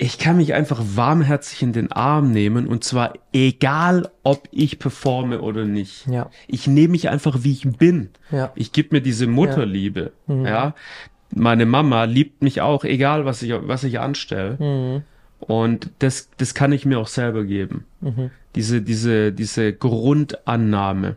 ich 0.00 0.16
kann 0.16 0.38
mich 0.38 0.54
einfach 0.54 0.80
warmherzig 0.94 1.62
in 1.62 1.74
den 1.74 1.92
Arm 1.92 2.32
nehmen 2.32 2.66
und 2.66 2.84
zwar 2.84 3.12
egal, 3.34 4.08
ob 4.22 4.48
ich 4.50 4.78
performe 4.78 5.42
oder 5.42 5.66
nicht. 5.66 6.06
Ja. 6.06 6.30
Ich 6.48 6.66
nehme 6.66 6.92
mich 6.92 7.10
einfach, 7.10 7.44
wie 7.44 7.52
ich 7.52 7.70
bin. 7.76 8.08
Ja. 8.30 8.50
Ich 8.54 8.72
gebe 8.72 8.96
mir 8.96 9.02
diese 9.02 9.26
Mutterliebe. 9.26 10.12
Ja. 10.26 10.34
Mhm. 10.34 10.46
ja. 10.46 10.74
Meine 11.34 11.66
Mama 11.66 12.04
liebt 12.04 12.42
mich 12.42 12.62
auch, 12.62 12.84
egal 12.84 13.26
was 13.26 13.42
ich, 13.42 13.52
was 13.52 13.84
ich 13.84 14.00
anstelle. 14.00 14.56
Mhm. 14.58 15.02
Und 15.38 15.90
das, 15.98 16.30
das 16.38 16.54
kann 16.54 16.72
ich 16.72 16.86
mir 16.86 16.98
auch 16.98 17.06
selber 17.06 17.44
geben. 17.44 17.84
Mhm. 18.00 18.30
Diese, 18.54 18.80
diese, 18.80 19.32
diese 19.32 19.74
Grundannahme. 19.74 21.16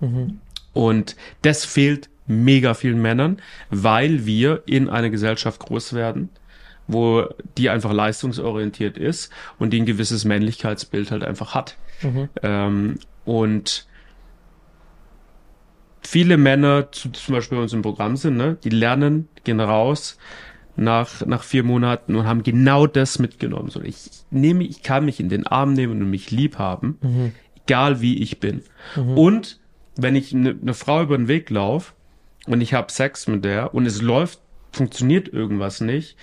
Mhm. 0.00 0.40
Und 0.72 1.14
das 1.42 1.64
fehlt 1.64 2.10
mega 2.26 2.74
vielen 2.74 3.00
Männern, 3.00 3.40
weil 3.70 4.26
wir 4.26 4.64
in 4.66 4.88
einer 4.88 5.10
Gesellschaft 5.10 5.60
groß 5.60 5.92
werden, 5.92 6.28
wo 6.92 7.24
die 7.56 7.70
einfach 7.70 7.92
leistungsorientiert 7.92 8.98
ist 8.98 9.30
und 9.58 9.70
die 9.70 9.80
ein 9.80 9.86
gewisses 9.86 10.24
Männlichkeitsbild 10.24 11.10
halt 11.10 11.24
einfach 11.24 11.54
hat. 11.54 11.76
Mhm. 12.02 12.28
Ähm, 12.42 12.98
und 13.24 13.86
viele 16.02 16.36
Männer, 16.36 16.90
zum 16.90 17.12
Beispiel 17.28 17.58
bei 17.58 17.62
uns 17.62 17.72
im 17.72 17.82
Programm 17.82 18.16
sind, 18.16 18.36
ne, 18.36 18.56
die 18.64 18.70
lernen, 18.70 19.28
gehen 19.44 19.60
raus 19.60 20.18
nach, 20.76 21.24
nach 21.26 21.42
vier 21.42 21.62
Monaten 21.62 22.16
und 22.16 22.26
haben 22.26 22.42
genau 22.42 22.86
das 22.86 23.18
mitgenommen. 23.18 23.70
So, 23.70 23.80
ich 23.82 24.10
nehme, 24.30 24.64
ich 24.64 24.82
kann 24.82 25.04
mich 25.04 25.20
in 25.20 25.28
den 25.28 25.46
Arm 25.46 25.74
nehmen 25.74 26.02
und 26.02 26.10
mich 26.10 26.30
lieb 26.30 26.58
haben, 26.58 26.98
mhm. 27.02 27.32
egal 27.66 28.00
wie 28.00 28.22
ich 28.22 28.40
bin. 28.40 28.62
Mhm. 28.96 29.18
Und 29.18 29.60
wenn 29.96 30.16
ich 30.16 30.34
eine 30.34 30.54
ne 30.54 30.74
Frau 30.74 31.02
über 31.02 31.16
den 31.16 31.28
Weg 31.28 31.50
laufe 31.50 31.92
und 32.46 32.60
ich 32.60 32.74
habe 32.74 32.90
Sex 32.90 33.26
mit 33.28 33.44
der 33.44 33.74
und 33.74 33.86
es 33.86 34.00
läuft, 34.00 34.40
funktioniert 34.72 35.28
irgendwas 35.28 35.80
nicht, 35.80 36.16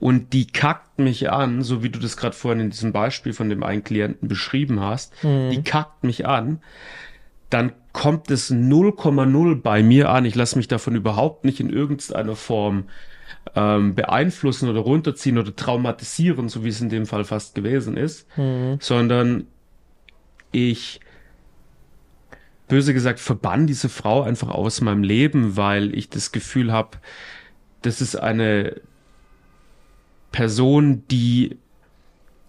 und 0.00 0.32
die 0.32 0.46
kackt 0.46 0.98
mich 0.98 1.30
an, 1.30 1.62
so 1.62 1.82
wie 1.82 1.90
du 1.90 1.98
das 2.00 2.16
gerade 2.16 2.34
vorhin 2.34 2.60
in 2.60 2.70
diesem 2.70 2.92
Beispiel 2.92 3.34
von 3.34 3.50
dem 3.50 3.62
einen 3.62 3.84
Klienten 3.84 4.28
beschrieben 4.28 4.80
hast, 4.80 5.12
mhm. 5.22 5.50
die 5.50 5.62
kackt 5.62 6.02
mich 6.02 6.26
an, 6.26 6.60
dann 7.50 7.72
kommt 7.92 8.30
es 8.30 8.50
0,0 8.50 9.60
bei 9.60 9.82
mir 9.82 10.08
an. 10.08 10.24
Ich 10.24 10.34
lasse 10.34 10.56
mich 10.56 10.68
davon 10.68 10.94
überhaupt 10.94 11.44
nicht 11.44 11.60
in 11.60 11.68
irgendeiner 11.68 12.36
Form 12.36 12.84
ähm, 13.54 13.94
beeinflussen 13.94 14.68
oder 14.68 14.80
runterziehen 14.80 15.36
oder 15.36 15.54
traumatisieren, 15.54 16.48
so 16.48 16.64
wie 16.64 16.68
es 16.68 16.80
in 16.80 16.88
dem 16.88 17.06
Fall 17.06 17.24
fast 17.24 17.54
gewesen 17.54 17.96
ist, 17.96 18.26
mhm. 18.38 18.78
sondern 18.80 19.46
ich 20.52 21.00
böse 22.68 22.94
gesagt 22.94 23.18
verbann 23.18 23.66
diese 23.66 23.88
Frau 23.88 24.22
einfach 24.22 24.48
aus 24.48 24.80
meinem 24.80 25.02
Leben, 25.02 25.56
weil 25.56 25.94
ich 25.94 26.08
das 26.08 26.32
Gefühl 26.32 26.72
habe, 26.72 26.98
das 27.82 28.00
ist 28.00 28.16
eine 28.16 28.80
Person, 30.32 31.04
die 31.10 31.58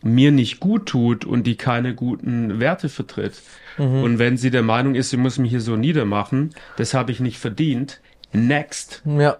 mir 0.03 0.31
nicht 0.31 0.59
gut 0.59 0.87
tut 0.87 1.25
und 1.25 1.45
die 1.45 1.57
keine 1.57 1.93
guten 1.93 2.59
Werte 2.59 2.89
vertritt. 2.89 3.41
Mhm. 3.77 4.03
Und 4.03 4.19
wenn 4.19 4.37
sie 4.37 4.49
der 4.49 4.63
Meinung 4.63 4.95
ist, 4.95 5.11
sie 5.11 5.17
muss 5.17 5.37
mich 5.37 5.51
hier 5.51 5.61
so 5.61 5.75
niedermachen, 5.75 6.51
das 6.77 6.93
habe 6.93 7.11
ich 7.11 7.19
nicht 7.19 7.37
verdient, 7.37 8.01
next. 8.33 9.03
Ja. 9.05 9.37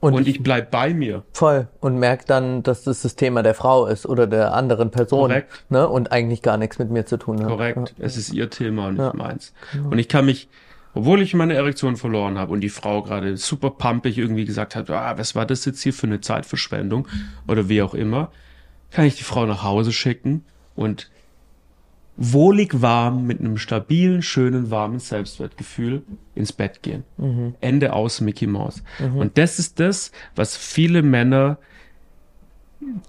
Und, 0.00 0.14
und 0.14 0.28
ich 0.28 0.42
bleib 0.42 0.70
bei 0.70 0.94
mir. 0.94 1.24
Voll. 1.34 1.68
Und 1.80 1.98
merk 1.98 2.24
dann, 2.24 2.62
dass 2.62 2.84
das 2.84 3.02
das 3.02 3.16
Thema 3.16 3.42
der 3.42 3.54
Frau 3.54 3.84
ist 3.86 4.06
oder 4.06 4.26
der 4.26 4.54
anderen 4.54 4.90
Person. 4.90 5.28
Korrekt. 5.28 5.64
Ne? 5.68 5.86
Und 5.86 6.10
eigentlich 6.10 6.40
gar 6.40 6.56
nichts 6.56 6.78
mit 6.78 6.90
mir 6.90 7.04
zu 7.04 7.18
tun 7.18 7.40
hat. 7.40 7.48
Korrekt. 7.48 7.94
Ja. 7.98 8.04
Es 8.06 8.16
ist 8.16 8.32
ihr 8.32 8.48
Thema 8.48 8.86
und 8.86 8.94
nicht 8.94 9.02
ja. 9.02 9.12
meins. 9.14 9.52
Genau. 9.72 9.90
Und 9.90 9.98
ich 9.98 10.08
kann 10.08 10.24
mich 10.24 10.48
obwohl 10.94 11.22
ich 11.22 11.34
meine 11.34 11.54
Erektion 11.54 11.96
verloren 11.96 12.38
habe 12.38 12.52
und 12.52 12.60
die 12.60 12.68
Frau 12.68 13.02
gerade 13.02 13.36
super 13.36 13.70
pumpig 13.70 14.18
irgendwie 14.18 14.44
gesagt 14.44 14.74
hat, 14.74 14.90
ah, 14.90 15.16
was 15.16 15.34
war 15.34 15.46
das 15.46 15.64
jetzt 15.64 15.82
hier 15.82 15.92
für 15.92 16.06
eine 16.06 16.20
Zeitverschwendung 16.20 17.06
oder 17.46 17.68
wie 17.68 17.82
auch 17.82 17.94
immer, 17.94 18.30
kann 18.90 19.04
ich 19.04 19.16
die 19.16 19.24
Frau 19.24 19.46
nach 19.46 19.62
Hause 19.62 19.92
schicken 19.92 20.44
und 20.74 21.10
wohlig 22.16 22.82
warm 22.82 23.26
mit 23.26 23.40
einem 23.40 23.56
stabilen, 23.56 24.20
schönen, 24.20 24.70
warmen 24.70 24.98
Selbstwertgefühl 24.98 26.02
ins 26.34 26.52
Bett 26.52 26.82
gehen. 26.82 27.04
Mhm. 27.16 27.54
Ende 27.60 27.92
aus 27.94 28.20
Mickey 28.20 28.46
Mouse. 28.46 28.82
Mhm. 28.98 29.16
Und 29.16 29.38
das 29.38 29.58
ist 29.58 29.80
das, 29.80 30.12
was 30.34 30.56
viele 30.56 31.02
Männer 31.02 31.58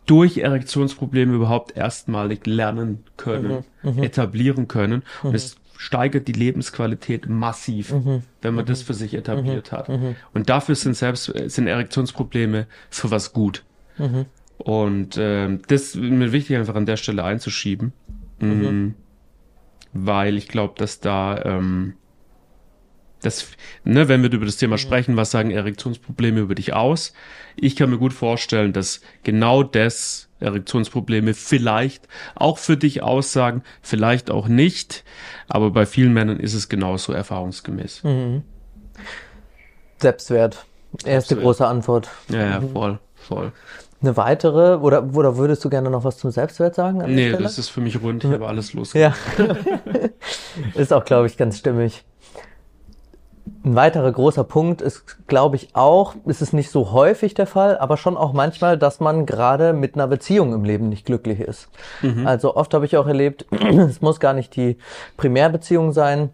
durch 0.06 0.38
Erektionsprobleme 0.38 1.34
überhaupt 1.34 1.76
erstmalig 1.76 2.46
lernen 2.46 3.04
können, 3.18 3.66
mhm. 3.84 3.92
mhm. 3.92 4.04
etablieren 4.04 4.68
können. 4.68 5.04
Und 5.24 5.36
es 5.36 5.58
steigert 5.82 6.28
die 6.28 6.34
Lebensqualität 6.34 7.28
massiv, 7.28 7.92
mhm. 7.92 8.22
wenn 8.44 8.54
man 8.54 8.66
mhm. 8.66 8.68
das 8.68 8.84
für 8.84 8.94
sich 8.94 9.16
etabliert 9.16 9.72
mhm. 9.72 9.76
hat. 9.76 9.90
Mhm. 9.90 10.16
Und 10.32 10.48
dafür 10.48 10.76
sind 10.76 10.96
selbst 10.96 11.26
sind 11.26 11.66
Erektionsprobleme 11.66 12.68
für 12.92 13.10
was 13.10 13.34
gut. 13.34 13.64
Mhm. 13.98 14.28
Und 14.60 15.18
äh, 15.18 15.58
das 15.68 15.82
ist 15.82 15.96
mir 15.96 16.32
wichtig, 16.32 16.56
einfach 16.58 16.76
an 16.76 16.86
der 16.86 16.98
Stelle 16.98 17.24
einzuschieben, 17.24 17.94
mhm. 18.40 18.94
weil 19.92 20.38
ich 20.38 20.48
glaube, 20.48 20.76
dass 20.78 21.00
da 21.00 21.42
ähm, 21.46 21.96
das, 23.22 23.48
ne, 23.84 24.08
wenn 24.08 24.24
wir 24.24 24.32
über 24.32 24.46
das 24.46 24.58
Thema 24.58 24.78
sprechen, 24.78 25.16
was 25.16 25.32
sagen 25.32 25.52
Erektionsprobleme 25.52 26.40
über 26.40 26.56
dich 26.56 26.74
aus? 26.74 27.14
Ich 27.56 27.76
kann 27.76 27.90
mir 27.90 27.98
gut 27.98 28.14
vorstellen, 28.14 28.74
dass 28.74 29.02
genau 29.24 29.64
das 29.64 30.30
Erektionsprobleme 30.40 31.34
vielleicht 31.34 32.08
auch 32.36 32.58
für 32.58 32.78
dich 32.78 33.04
aussagen, 33.04 33.64
vielleicht 33.82 34.32
auch 34.32 34.48
nicht. 34.48 35.04
Aber 35.48 35.72
bei 35.72 35.86
vielen 35.86 36.14
Männern 36.14 36.40
ist 36.40 36.54
es 36.54 36.68
genauso 36.68 37.14
erfahrungsgemäß. 37.14 38.04
Mhm. 38.04 38.44
Selbstwert. 40.00 40.66
Erste 40.94 41.10
Selbstwert. 41.12 41.42
große 41.42 41.68
Antwort. 41.68 42.10
Ja, 42.30 42.42
ja, 42.42 42.60
mhm. 42.60 42.72
voll, 42.72 43.00
voll. 43.16 43.52
Eine 44.02 44.18
weitere, 44.18 44.80
oder, 44.80 45.14
oder 45.14 45.38
würdest 45.38 45.64
du 45.64 45.70
gerne 45.70 45.92
noch 45.92 46.04
was 46.04 46.18
zum 46.18 46.32
Selbstwert 46.32 46.74
sagen? 46.74 47.04
nee, 47.14 47.32
das 47.34 47.60
ist 47.60 47.70
für 47.70 47.82
mich 47.82 48.02
rund, 48.02 48.24
ich 48.24 48.32
habe 48.32 48.48
alles 48.48 48.74
los. 48.74 48.94
Ja. 48.94 49.14
ist 50.74 50.92
auch, 50.92 51.06
glaube 51.06 51.28
ich, 51.28 51.38
ganz 51.38 51.60
stimmig. 51.60 52.04
Ein 53.64 53.76
weiterer 53.76 54.12
großer 54.12 54.44
Punkt 54.44 54.82
ist, 54.82 55.28
glaube 55.28 55.56
ich, 55.56 55.76
auch, 55.76 56.16
ist 56.26 56.42
es 56.42 56.52
nicht 56.52 56.72
so 56.72 56.92
häufig 56.94 57.36
der 57.36 57.46
Fall, 57.46 57.78
aber 57.78 57.96
schon 57.96 58.18
auch 58.18 58.34
manchmal, 58.34 58.76
dass 58.76 59.00
man 59.00 59.28
gerade 59.28 59.74
mit 59.74 59.94
einer 59.94 60.08
Beziehung 60.08 60.54
im 60.54 60.64
Leben 60.64 60.90
nicht 60.90 61.06
glücklich 61.06 61.40
ist. 61.40 61.70
Mhm. 62.02 62.26
Also 62.26 62.56
oft 62.56 62.74
habe 62.74 62.86
ich 62.86 62.98
auch 62.98 63.06
erlebt, 63.06 63.46
es 63.52 64.02
muss 64.02 64.20
gar 64.20 64.34
nicht 64.34 64.56
die 64.56 64.78
Primärbeziehung 65.18 65.92
sein, 65.92 66.30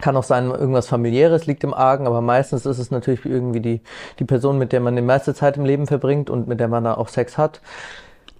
Kann 0.00 0.16
auch 0.16 0.24
sein, 0.24 0.50
irgendwas 0.50 0.88
familiäres 0.88 1.46
liegt 1.46 1.62
im 1.64 1.74
Argen, 1.74 2.06
aber 2.08 2.20
meistens 2.20 2.66
ist 2.66 2.78
es 2.78 2.90
natürlich 2.90 3.24
irgendwie 3.24 3.60
die, 3.60 3.80
die 4.18 4.24
Person, 4.24 4.58
mit 4.58 4.72
der 4.72 4.80
man 4.80 4.96
die 4.96 5.02
meiste 5.02 5.32
Zeit 5.34 5.56
im 5.56 5.64
Leben 5.64 5.86
verbringt 5.86 6.28
und 6.28 6.48
mit 6.48 6.58
der 6.58 6.68
man 6.68 6.84
da 6.84 6.94
auch 6.94 7.08
Sex 7.08 7.38
hat 7.38 7.60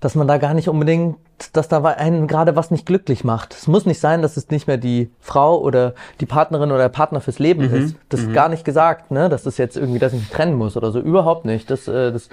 dass 0.02 0.16
man 0.16 0.26
da 0.26 0.36
gar 0.36 0.52
nicht 0.52 0.68
unbedingt, 0.68 1.16
dass 1.52 1.68
da 1.68 1.80
einen 1.84 2.26
gerade 2.26 2.56
was 2.56 2.72
nicht 2.72 2.86
glücklich 2.86 3.22
macht. 3.22 3.54
Es 3.54 3.68
muss 3.68 3.86
nicht 3.86 4.00
sein, 4.00 4.20
dass 4.20 4.36
es 4.36 4.50
nicht 4.50 4.66
mehr 4.66 4.76
die 4.76 5.12
Frau 5.20 5.60
oder 5.60 5.94
die 6.20 6.26
Partnerin 6.26 6.72
oder 6.72 6.80
der 6.80 6.88
Partner 6.88 7.20
fürs 7.20 7.38
Leben 7.38 7.68
mhm. 7.68 7.74
ist. 7.74 7.96
Das 8.08 8.20
mhm. 8.20 8.28
ist 8.28 8.34
gar 8.34 8.48
nicht 8.48 8.64
gesagt, 8.64 9.12
ne? 9.12 9.28
Dass 9.28 9.44
das 9.44 9.58
jetzt 9.58 9.76
irgendwie, 9.76 10.00
dass 10.00 10.12
ich 10.12 10.18
mich 10.18 10.30
trennen 10.30 10.56
muss 10.56 10.76
oder 10.76 10.90
so. 10.90 10.98
Überhaupt 10.98 11.44
nicht. 11.44 11.70
Das, 11.70 11.86
äh, 11.86 12.10
das, 12.10 12.30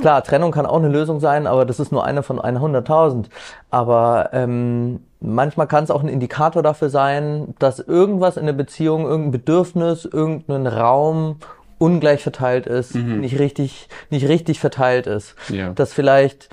klar, 0.00 0.24
Trennung 0.24 0.50
kann 0.50 0.64
auch 0.64 0.78
eine 0.78 0.88
Lösung 0.88 1.20
sein, 1.20 1.46
aber 1.46 1.66
das 1.66 1.78
ist 1.78 1.92
nur 1.92 2.06
eine 2.06 2.22
von 2.22 2.40
100.000. 2.40 3.26
Aber 3.70 4.30
ähm, 4.32 5.00
manchmal 5.20 5.66
kann 5.66 5.84
es 5.84 5.90
auch 5.90 6.02
ein 6.02 6.08
Indikator 6.08 6.62
dafür 6.62 6.88
sein, 6.88 7.54
dass 7.58 7.80
irgendwas 7.80 8.38
in 8.38 8.46
der 8.46 8.54
Beziehung, 8.54 9.04
irgendein 9.04 9.32
Bedürfnis, 9.32 10.06
irgendein 10.06 10.66
Raum 10.66 11.36
ungleich 11.76 12.22
verteilt 12.22 12.66
ist, 12.66 12.94
mhm. 12.94 13.20
nicht 13.20 13.38
richtig, 13.38 13.90
nicht 14.08 14.26
richtig 14.26 14.58
verteilt 14.58 15.06
ist. 15.06 15.34
Ja. 15.50 15.72
Dass 15.74 15.92
vielleicht 15.92 16.48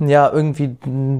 ja, 0.00 0.30
irgendwie 0.32 0.76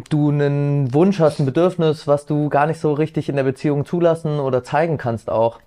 du 0.09 0.31
einen 0.31 0.93
Wunsch 0.95 1.21
hast, 1.21 1.39
ein 1.39 1.47
Bedürfnis, 1.47 2.07
was 2.07 2.27
du 2.27 2.49
gar 2.49 2.67
nicht 2.67 2.81
so 2.81 2.93
richtig 2.93 3.29
in 3.29 3.37
der 3.37 3.45
Beziehung 3.45 3.85
zulassen 3.85 4.41
oder 4.41 4.65
zeigen 4.65 4.97
kannst 4.97 5.31
auch. 5.31 5.61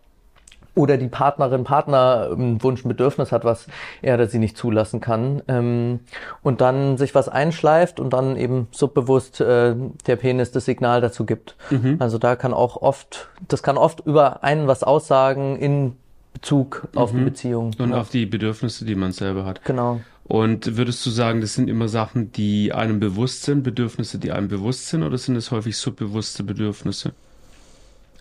Oder 0.75 0.97
die 0.97 1.07
Partnerin, 1.07 1.63
Partner 1.63 2.29
einen 2.31 2.63
Wunsch, 2.63 2.83
ein 2.83 2.87
Bedürfnis 2.87 3.31
hat, 3.31 3.45
was 3.45 3.67
er 4.01 4.15
oder 4.15 4.25
sie 4.27 4.39
nicht 4.39 4.57
zulassen 4.57 5.01
kann. 5.01 5.43
Ähm, 5.47 5.99
und 6.41 6.61
dann 6.61 6.97
sich 6.97 7.13
was 7.13 7.29
einschleift 7.29 7.99
und 7.99 8.11
dann 8.11 8.35
eben 8.37 8.67
subbewusst 8.71 9.39
äh, 9.39 9.75
der 10.07 10.15
Penis 10.15 10.51
das 10.51 10.65
Signal 10.65 10.99
dazu 10.99 11.27
gibt. 11.27 11.55
Mhm. 11.69 11.97
Also 11.99 12.17
da 12.17 12.35
kann 12.35 12.55
auch 12.55 12.77
oft, 12.77 13.29
das 13.47 13.61
kann 13.61 13.77
oft 13.77 13.99
über 14.07 14.43
einen 14.43 14.65
was 14.65 14.83
aussagen 14.83 15.57
in 15.57 15.95
Bezug 16.33 16.87
auf 16.95 17.13
mhm. 17.13 17.19
die 17.19 17.23
Beziehung. 17.25 17.71
Und 17.77 17.91
ja. 17.91 18.01
auf 18.01 18.09
die 18.09 18.25
Bedürfnisse, 18.25 18.83
die 18.83 18.95
man 18.95 19.11
selber 19.11 19.45
hat. 19.45 19.63
Genau. 19.65 20.01
Und 20.25 20.77
würdest 20.77 21.05
du 21.05 21.09
sagen, 21.09 21.41
das 21.41 21.53
sind 21.55 21.69
immer 21.69 21.89
Sachen, 21.89 22.31
die 22.31 22.71
einem 22.71 22.99
bewusst 22.99 23.43
sind, 23.43 23.63
Bedürfnisse, 23.63 24.19
die 24.19 24.31
einem 24.31 24.47
bewusst 24.47 24.87
sind, 24.87 25.03
oder 25.03 25.17
sind 25.17 25.35
es 25.35 25.51
häufig 25.51 25.77
subbewusste 25.77 26.43
Bedürfnisse? 26.43 27.13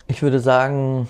Ich 0.07 0.21
würde 0.21 0.39
sagen, 0.39 1.07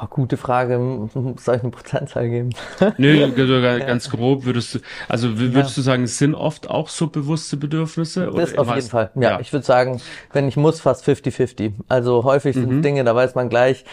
Oh, 0.00 0.06
gute 0.08 0.36
Frage. 0.36 1.08
Soll 1.38 1.56
ich 1.56 1.62
eine 1.62 1.70
Prozentzahl 1.70 2.28
geben? 2.28 2.50
Nö, 2.98 3.30
ganz 3.86 4.10
grob 4.10 4.44
würdest 4.44 4.76
du, 4.76 4.78
also 5.08 5.38
würdest 5.38 5.70
ja. 5.70 5.74
du 5.74 5.80
sagen, 5.82 6.02
es 6.04 6.18
sind 6.18 6.34
oft 6.34 6.70
auch 6.70 6.88
so 6.88 7.08
bewusste 7.08 7.56
Bedürfnisse? 7.56 8.30
Das 8.34 8.56
auf 8.56 8.74
jeden 8.74 8.88
Fall. 8.88 9.10
Ja, 9.16 9.22
ja, 9.22 9.40
ich 9.40 9.52
würde 9.52 9.66
sagen, 9.66 10.00
wenn 10.32 10.46
ich 10.46 10.56
muss, 10.56 10.80
fast 10.80 11.04
50-50. 11.04 11.72
Also 11.88 12.24
häufig 12.24 12.54
sind 12.54 12.70
mhm. 12.70 12.82
Dinge, 12.82 13.04
da 13.04 13.14
weiß 13.14 13.34
man 13.34 13.48
gleich, 13.48 13.84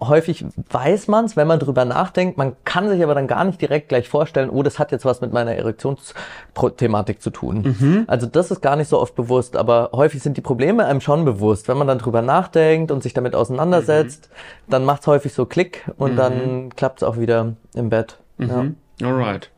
häufig 0.00 0.44
weiß 0.70 1.08
man 1.08 1.24
es, 1.24 1.36
wenn 1.36 1.46
man 1.46 1.58
drüber 1.58 1.84
nachdenkt. 1.84 2.36
Man 2.36 2.56
kann 2.64 2.88
sich 2.88 3.02
aber 3.02 3.14
dann 3.14 3.26
gar 3.26 3.44
nicht 3.44 3.60
direkt 3.60 3.88
gleich 3.88 4.08
vorstellen, 4.08 4.50
oh, 4.50 4.62
das 4.62 4.78
hat 4.78 4.92
jetzt 4.92 5.04
was 5.04 5.20
mit 5.20 5.32
meiner 5.32 5.54
Erektionsthematik 5.54 7.22
zu 7.22 7.30
tun. 7.30 7.76
Mhm. 7.78 8.04
Also 8.06 8.26
das 8.26 8.50
ist 8.50 8.60
gar 8.60 8.76
nicht 8.76 8.88
so 8.88 9.00
oft 9.00 9.14
bewusst, 9.14 9.56
aber 9.56 9.90
häufig 9.92 10.22
sind 10.22 10.36
die 10.36 10.42
Probleme 10.42 10.84
einem 10.84 11.00
schon 11.00 11.24
bewusst. 11.24 11.68
Wenn 11.68 11.78
man 11.78 11.86
dann 11.86 11.98
drüber 11.98 12.22
nachdenkt 12.22 12.90
und 12.90 13.02
sich 13.02 13.14
damit 13.14 13.34
auseinandersetzt, 13.34 14.28
mhm. 14.30 14.70
dann 14.70 14.84
macht 14.84 15.02
es 15.02 15.06
häufig 15.06 15.32
so 15.32 15.37
Klick 15.46 15.90
und 15.96 16.12
mhm. 16.12 16.16
dann 16.16 16.76
klappt 16.76 17.02
es 17.02 17.02
auch 17.02 17.18
wieder 17.18 17.56
im 17.74 17.88
Bett. 17.90 18.18
Mhm. 18.38 18.76
Ja. 19.00 19.08
Alright. 19.08 19.50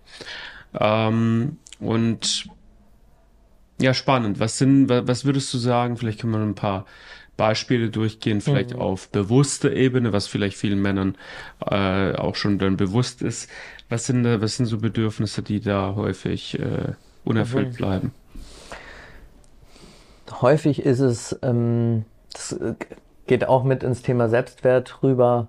Ähm, 0.78 1.58
und 1.78 2.48
ja, 3.80 3.94
spannend. 3.94 4.40
Was 4.40 4.58
sind, 4.58 4.88
was 4.88 5.24
würdest 5.24 5.52
du 5.54 5.58
sagen? 5.58 5.96
Vielleicht 5.96 6.20
können 6.20 6.32
wir 6.32 6.40
ein 6.40 6.54
paar 6.54 6.84
Beispiele 7.40 7.88
durchgehen, 7.88 8.42
vielleicht 8.42 8.74
mhm. 8.74 8.80
auf 8.80 9.08
bewusster 9.08 9.72
Ebene, 9.72 10.12
was 10.12 10.26
vielleicht 10.26 10.58
vielen 10.58 10.82
Männern 10.82 11.16
äh, 11.66 12.12
auch 12.12 12.34
schon 12.34 12.58
dann 12.58 12.76
bewusst 12.76 13.22
ist. 13.22 13.48
Was 13.88 14.04
sind, 14.04 14.24
da, 14.24 14.42
was 14.42 14.56
sind 14.56 14.66
so 14.66 14.76
Bedürfnisse, 14.76 15.42
die 15.42 15.60
da 15.60 15.94
häufig 15.96 16.58
äh, 16.58 16.92
unerfüllt 17.24 17.72
mhm. 17.72 17.76
bleiben? 17.76 18.12
Häufig 20.42 20.82
ist 20.82 21.00
es, 21.00 21.38
ähm, 21.42 22.04
das 22.32 22.52
äh, 22.52 22.74
geht 23.30 23.48
auch 23.48 23.62
mit 23.62 23.84
ins 23.84 24.02
Thema 24.02 24.28
Selbstwert 24.28 25.04
rüber, 25.04 25.46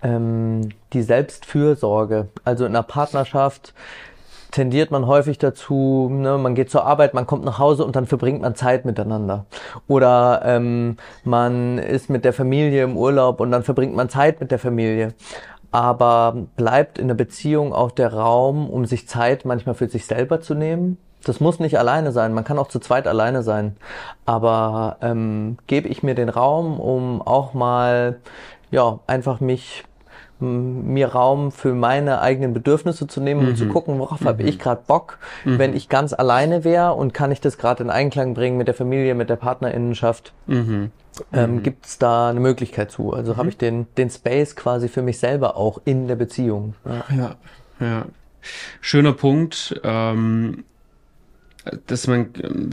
ähm, 0.00 0.68
die 0.92 1.02
Selbstfürsorge. 1.02 2.28
Also 2.44 2.64
in 2.64 2.70
einer 2.70 2.84
Partnerschaft 2.84 3.74
tendiert 4.52 4.92
man 4.92 5.08
häufig 5.08 5.36
dazu, 5.36 6.08
ne, 6.08 6.38
man 6.38 6.54
geht 6.54 6.70
zur 6.70 6.86
Arbeit, 6.86 7.14
man 7.14 7.26
kommt 7.26 7.44
nach 7.44 7.58
Hause 7.58 7.84
und 7.84 7.96
dann 7.96 8.06
verbringt 8.06 8.42
man 8.42 8.54
Zeit 8.54 8.84
miteinander. 8.84 9.44
Oder 9.88 10.42
ähm, 10.44 10.98
man 11.24 11.78
ist 11.78 12.08
mit 12.10 12.24
der 12.24 12.32
Familie 12.32 12.84
im 12.84 12.96
Urlaub 12.96 13.40
und 13.40 13.50
dann 13.50 13.64
verbringt 13.64 13.96
man 13.96 14.08
Zeit 14.08 14.38
mit 14.40 14.52
der 14.52 14.60
Familie. 14.60 15.12
Aber 15.72 16.46
bleibt 16.54 16.96
in 16.96 17.08
der 17.08 17.16
Beziehung 17.16 17.72
auch 17.72 17.90
der 17.90 18.14
Raum, 18.14 18.70
um 18.70 18.86
sich 18.86 19.08
Zeit 19.08 19.44
manchmal 19.44 19.74
für 19.74 19.88
sich 19.88 20.06
selber 20.06 20.40
zu 20.40 20.54
nehmen? 20.54 20.96
Das 21.24 21.40
muss 21.40 21.58
nicht 21.58 21.78
alleine 21.78 22.12
sein, 22.12 22.34
man 22.34 22.44
kann 22.44 22.58
auch 22.58 22.68
zu 22.68 22.78
zweit 22.78 23.06
alleine 23.06 23.42
sein. 23.42 23.76
Aber 24.24 24.98
ähm, 25.02 25.58
gebe 25.66 25.88
ich 25.88 26.02
mir 26.02 26.14
den 26.14 26.28
Raum, 26.28 26.78
um 26.78 27.20
auch 27.20 27.52
mal 27.52 28.18
ja 28.70 29.00
einfach 29.06 29.40
mich 29.40 29.84
mir 30.38 31.08
Raum 31.08 31.50
für 31.50 31.72
meine 31.72 32.20
eigenen 32.20 32.52
Bedürfnisse 32.52 33.06
zu 33.06 33.20
nehmen 33.20 33.42
mhm. 33.42 33.48
und 33.48 33.56
zu 33.56 33.64
mhm. 33.64 33.72
gucken, 33.72 33.98
worauf 33.98 34.20
mhm. 34.20 34.26
habe 34.26 34.42
ich 34.42 34.58
gerade 34.58 34.82
Bock, 34.86 35.18
mhm. 35.44 35.58
wenn 35.58 35.74
ich 35.74 35.88
ganz 35.88 36.12
alleine 36.12 36.62
wäre 36.62 36.92
und 36.92 37.14
kann 37.14 37.32
ich 37.32 37.40
das 37.40 37.56
gerade 37.56 37.82
in 37.82 37.90
Einklang 37.90 38.34
bringen 38.34 38.58
mit 38.58 38.68
der 38.68 38.74
Familie, 38.74 39.14
mit 39.14 39.30
der 39.30 39.36
Partnerinnenschaft. 39.36 40.34
Mhm. 40.46 40.90
Ähm, 41.32 41.54
mhm. 41.54 41.62
Gibt 41.62 41.86
es 41.86 41.98
da 41.98 42.28
eine 42.28 42.40
Möglichkeit 42.40 42.90
zu? 42.90 43.14
Also 43.14 43.38
habe 43.38 43.48
ich 43.48 43.56
den, 43.56 43.86
den 43.96 44.10
Space 44.10 44.54
quasi 44.54 44.88
für 44.88 45.00
mich 45.00 45.18
selber 45.18 45.56
auch 45.56 45.80
in 45.86 46.06
der 46.06 46.16
Beziehung. 46.16 46.74
Ja, 46.84 47.16
ja. 47.16 47.34
ja. 47.80 48.04
Schöner 48.82 49.14
Punkt. 49.14 49.80
Ähm 49.82 50.64
dass 51.86 52.06
man, 52.06 52.30
ähm, 52.42 52.70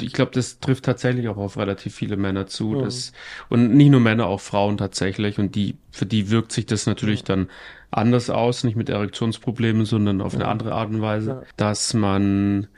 ich 0.00 0.12
glaube, 0.12 0.32
das 0.32 0.60
trifft 0.60 0.84
tatsächlich 0.84 1.28
auch 1.28 1.36
auf 1.36 1.56
relativ 1.56 1.94
viele 1.94 2.16
Männer 2.16 2.46
zu. 2.46 2.70
Mhm. 2.70 2.84
Das, 2.84 3.12
und 3.48 3.74
nicht 3.74 3.90
nur 3.90 4.00
Männer, 4.00 4.26
auch 4.26 4.40
Frauen 4.40 4.76
tatsächlich. 4.76 5.38
Und 5.38 5.54
die, 5.54 5.76
für 5.90 6.06
die 6.06 6.30
wirkt 6.30 6.52
sich 6.52 6.66
das 6.66 6.86
natürlich 6.86 7.24
dann 7.24 7.48
anders 7.90 8.30
aus, 8.30 8.64
nicht 8.64 8.76
mit 8.76 8.88
Erektionsproblemen, 8.88 9.84
sondern 9.84 10.20
auf 10.20 10.34
eine 10.34 10.46
andere 10.46 10.74
Art 10.74 10.90
und 10.90 11.00
Weise, 11.00 11.42
dass 11.56 11.94
man 11.94 12.68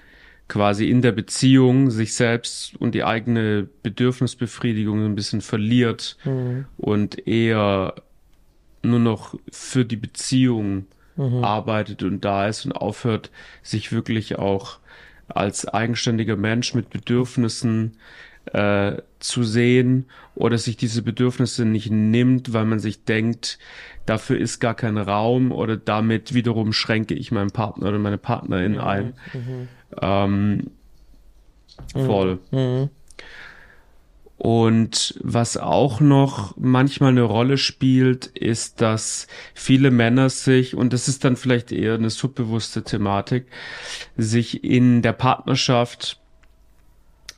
quasi 0.48 0.88
in 0.88 1.02
der 1.02 1.12
Beziehung 1.12 1.90
sich 1.90 2.14
selbst 2.14 2.76
und 2.76 2.94
die 2.94 3.04
eigene 3.04 3.68
Bedürfnisbefriedigung 3.82 5.04
ein 5.04 5.14
bisschen 5.14 5.40
verliert 5.40 6.16
mhm. 6.24 6.66
und 6.76 7.26
eher 7.26 7.94
nur 8.82 8.98
noch 8.98 9.34
für 9.50 9.84
die 9.84 9.96
Beziehung 9.96 10.86
mhm. 11.16 11.44
arbeitet 11.44 12.02
und 12.02 12.24
da 12.24 12.48
ist 12.48 12.66
und 12.66 12.72
aufhört, 12.72 13.30
sich 13.62 13.92
wirklich 13.92 14.38
auch 14.38 14.78
als 15.28 15.66
eigenständiger 15.66 16.36
Mensch 16.36 16.74
mit 16.74 16.90
Bedürfnissen 16.90 17.96
äh, 18.46 18.96
zu 19.18 19.44
sehen 19.44 20.06
oder 20.34 20.58
sich 20.58 20.76
diese 20.76 21.02
Bedürfnisse 21.02 21.64
nicht 21.64 21.90
nimmt, 21.90 22.52
weil 22.52 22.64
man 22.64 22.80
sich 22.80 23.04
denkt, 23.04 23.58
dafür 24.06 24.38
ist 24.38 24.58
gar 24.58 24.74
kein 24.74 24.98
Raum 24.98 25.52
oder 25.52 25.76
damit 25.76 26.34
wiederum 26.34 26.72
schränke 26.72 27.14
ich 27.14 27.30
meinen 27.30 27.50
Partner 27.50 27.88
oder 27.88 27.98
meine 27.98 28.18
Partnerin 28.18 28.72
mhm. 28.72 28.80
ein. 28.80 29.14
Mhm. 29.32 29.68
Ähm, 30.00 30.70
voll. 31.92 32.38
Mhm. 32.50 32.90
Und 34.44 35.14
was 35.20 35.56
auch 35.56 36.00
noch 36.00 36.56
manchmal 36.56 37.10
eine 37.10 37.22
Rolle 37.22 37.58
spielt, 37.58 38.26
ist, 38.26 38.80
dass 38.80 39.28
viele 39.54 39.92
Männer 39.92 40.30
sich, 40.30 40.74
und 40.74 40.92
das 40.92 41.06
ist 41.06 41.24
dann 41.24 41.36
vielleicht 41.36 41.70
eher 41.70 41.94
eine 41.94 42.10
subbewusste 42.10 42.82
Thematik, 42.82 43.46
sich 44.16 44.64
in 44.64 45.00
der 45.00 45.12
Partnerschaft 45.12 46.18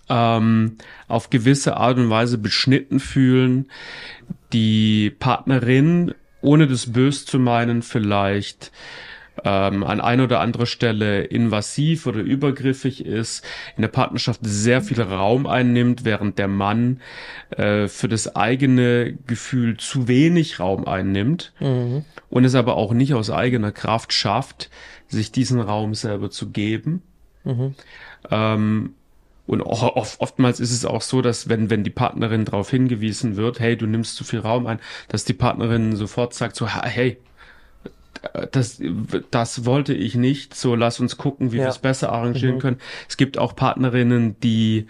ähm, 0.09 0.79
auf 1.07 1.29
gewisse 1.29 1.77
Art 1.77 1.99
und 1.99 2.09
Weise 2.09 2.38
beschnitten 2.38 3.01
fühlen, 3.01 3.71
die 4.55 5.11
Partnerin, 5.11 6.14
ohne 6.40 6.67
das 6.67 6.90
bös 6.95 7.27
zu 7.27 7.38
meinen, 7.38 7.83
vielleicht 7.83 8.73
ähm, 9.42 9.83
an 9.83 10.01
ein 10.01 10.20
oder 10.20 10.40
anderer 10.40 10.66
Stelle 10.66 11.25
invasiv 11.25 12.07
oder 12.07 12.20
übergriffig 12.20 13.05
ist, 13.05 13.44
in 13.77 13.83
der 13.83 13.88
Partnerschaft 13.88 14.40
sehr 14.42 14.83
viel 14.83 15.01
Raum 15.01 15.47
einnimmt, 15.47 16.05
während 16.05 16.38
der 16.38 16.49
Mann 16.49 17.01
äh, 17.51 17.88
für 17.88 18.09
das 18.09 18.37
eigene 18.37 19.18
Gefühl 19.27 19.77
zu 19.77 20.07
wenig 20.07 20.61
Raum 20.61 20.87
einnimmt 20.87 21.53
mhm. 21.61 22.05
und 22.31 22.44
es 22.44 22.55
aber 22.55 22.77
auch 22.77 22.92
nicht 22.92 23.14
aus 23.14 23.31
eigener 23.31 23.73
Kraft 23.73 24.12
schafft, 24.12 24.70
sich 25.09 25.33
diesen 25.33 25.61
Raum 25.61 25.94
selber 25.94 26.31
zu 26.31 26.51
geben. 26.51 27.03
Mhm. 27.44 27.75
Ähm, 28.31 28.94
und 29.47 29.61
oft, 29.61 30.20
oftmals 30.20 30.59
ist 30.59 30.73
es 30.73 30.87
auch 30.87 31.03
so, 31.03 31.20
dass 31.20 31.51
wenn, 31.51 31.68
wenn 31.68 31.85
die 31.85 31.90
Partnerin 31.90 32.47
darauf 32.47 32.70
hingewiesen 32.70 33.37
wird, 33.37 33.61
hey, 33.61 33.77
du 33.77 33.87
nimmst 33.87 34.16
zu 34.16 34.25
viel 34.25 34.38
Raum 34.38 34.66
ein, 34.66 34.81
dass 35.09 35.25
die 35.25 35.35
Partnerin 35.35 35.97
sofort 35.97 36.33
sagt 36.33 36.57
so, 36.57 36.66
hey, 36.66 37.18
das, 38.53 38.81
das 39.31 39.64
wollte 39.64 39.94
ich 39.94 40.14
nicht. 40.14 40.55
So, 40.55 40.74
lass 40.74 41.00
uns 41.00 41.16
gucken, 41.16 41.53
wie 41.53 41.59
ja. 41.59 41.64
wir 41.64 41.68
es 41.70 41.79
besser 41.79 42.12
arrangieren 42.12 42.57
mhm. 42.57 42.61
können. 42.61 42.81
Es 43.09 43.16
gibt 43.16 43.38
auch 43.38 43.57
Partnerinnen, 43.57 44.38
die 44.40 44.87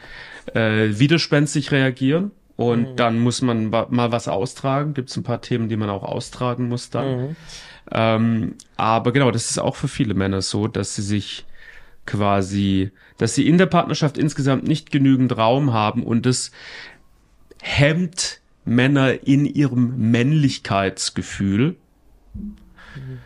äh, 0.54 0.88
widerspenstig 0.98 1.72
reagieren 1.72 2.30
und 2.56 2.92
mhm. 2.92 2.96
dann 2.96 3.18
muss 3.18 3.42
man 3.42 3.70
mal 3.70 4.12
was 4.12 4.28
austragen. 4.28 4.94
Gibt 4.94 5.10
es 5.10 5.16
ein 5.16 5.22
paar 5.22 5.40
Themen, 5.40 5.68
die 5.68 5.76
man 5.76 5.90
auch 5.90 6.02
austragen 6.02 6.68
muss 6.68 6.90
dann. 6.90 7.20
Mhm. 7.20 7.36
Ähm, 7.90 8.54
aber 8.76 9.12
genau, 9.12 9.30
das 9.30 9.50
ist 9.50 9.58
auch 9.58 9.76
für 9.76 9.88
viele 9.88 10.14
Männer 10.14 10.42
so, 10.42 10.68
dass 10.68 10.94
sie 10.94 11.02
sich 11.02 11.44
quasi, 12.06 12.90
dass 13.18 13.34
sie 13.34 13.46
in 13.46 13.58
der 13.58 13.66
Partnerschaft 13.66 14.18
insgesamt 14.18 14.66
nicht 14.66 14.90
genügend 14.90 15.36
Raum 15.36 15.72
haben 15.72 16.02
und 16.02 16.26
das 16.26 16.50
hemmt 17.62 18.40
Männer 18.64 19.26
in 19.26 19.46
ihrem 19.46 20.10
Männlichkeitsgefühl. 20.10 21.76
Mhm. 22.94 23.18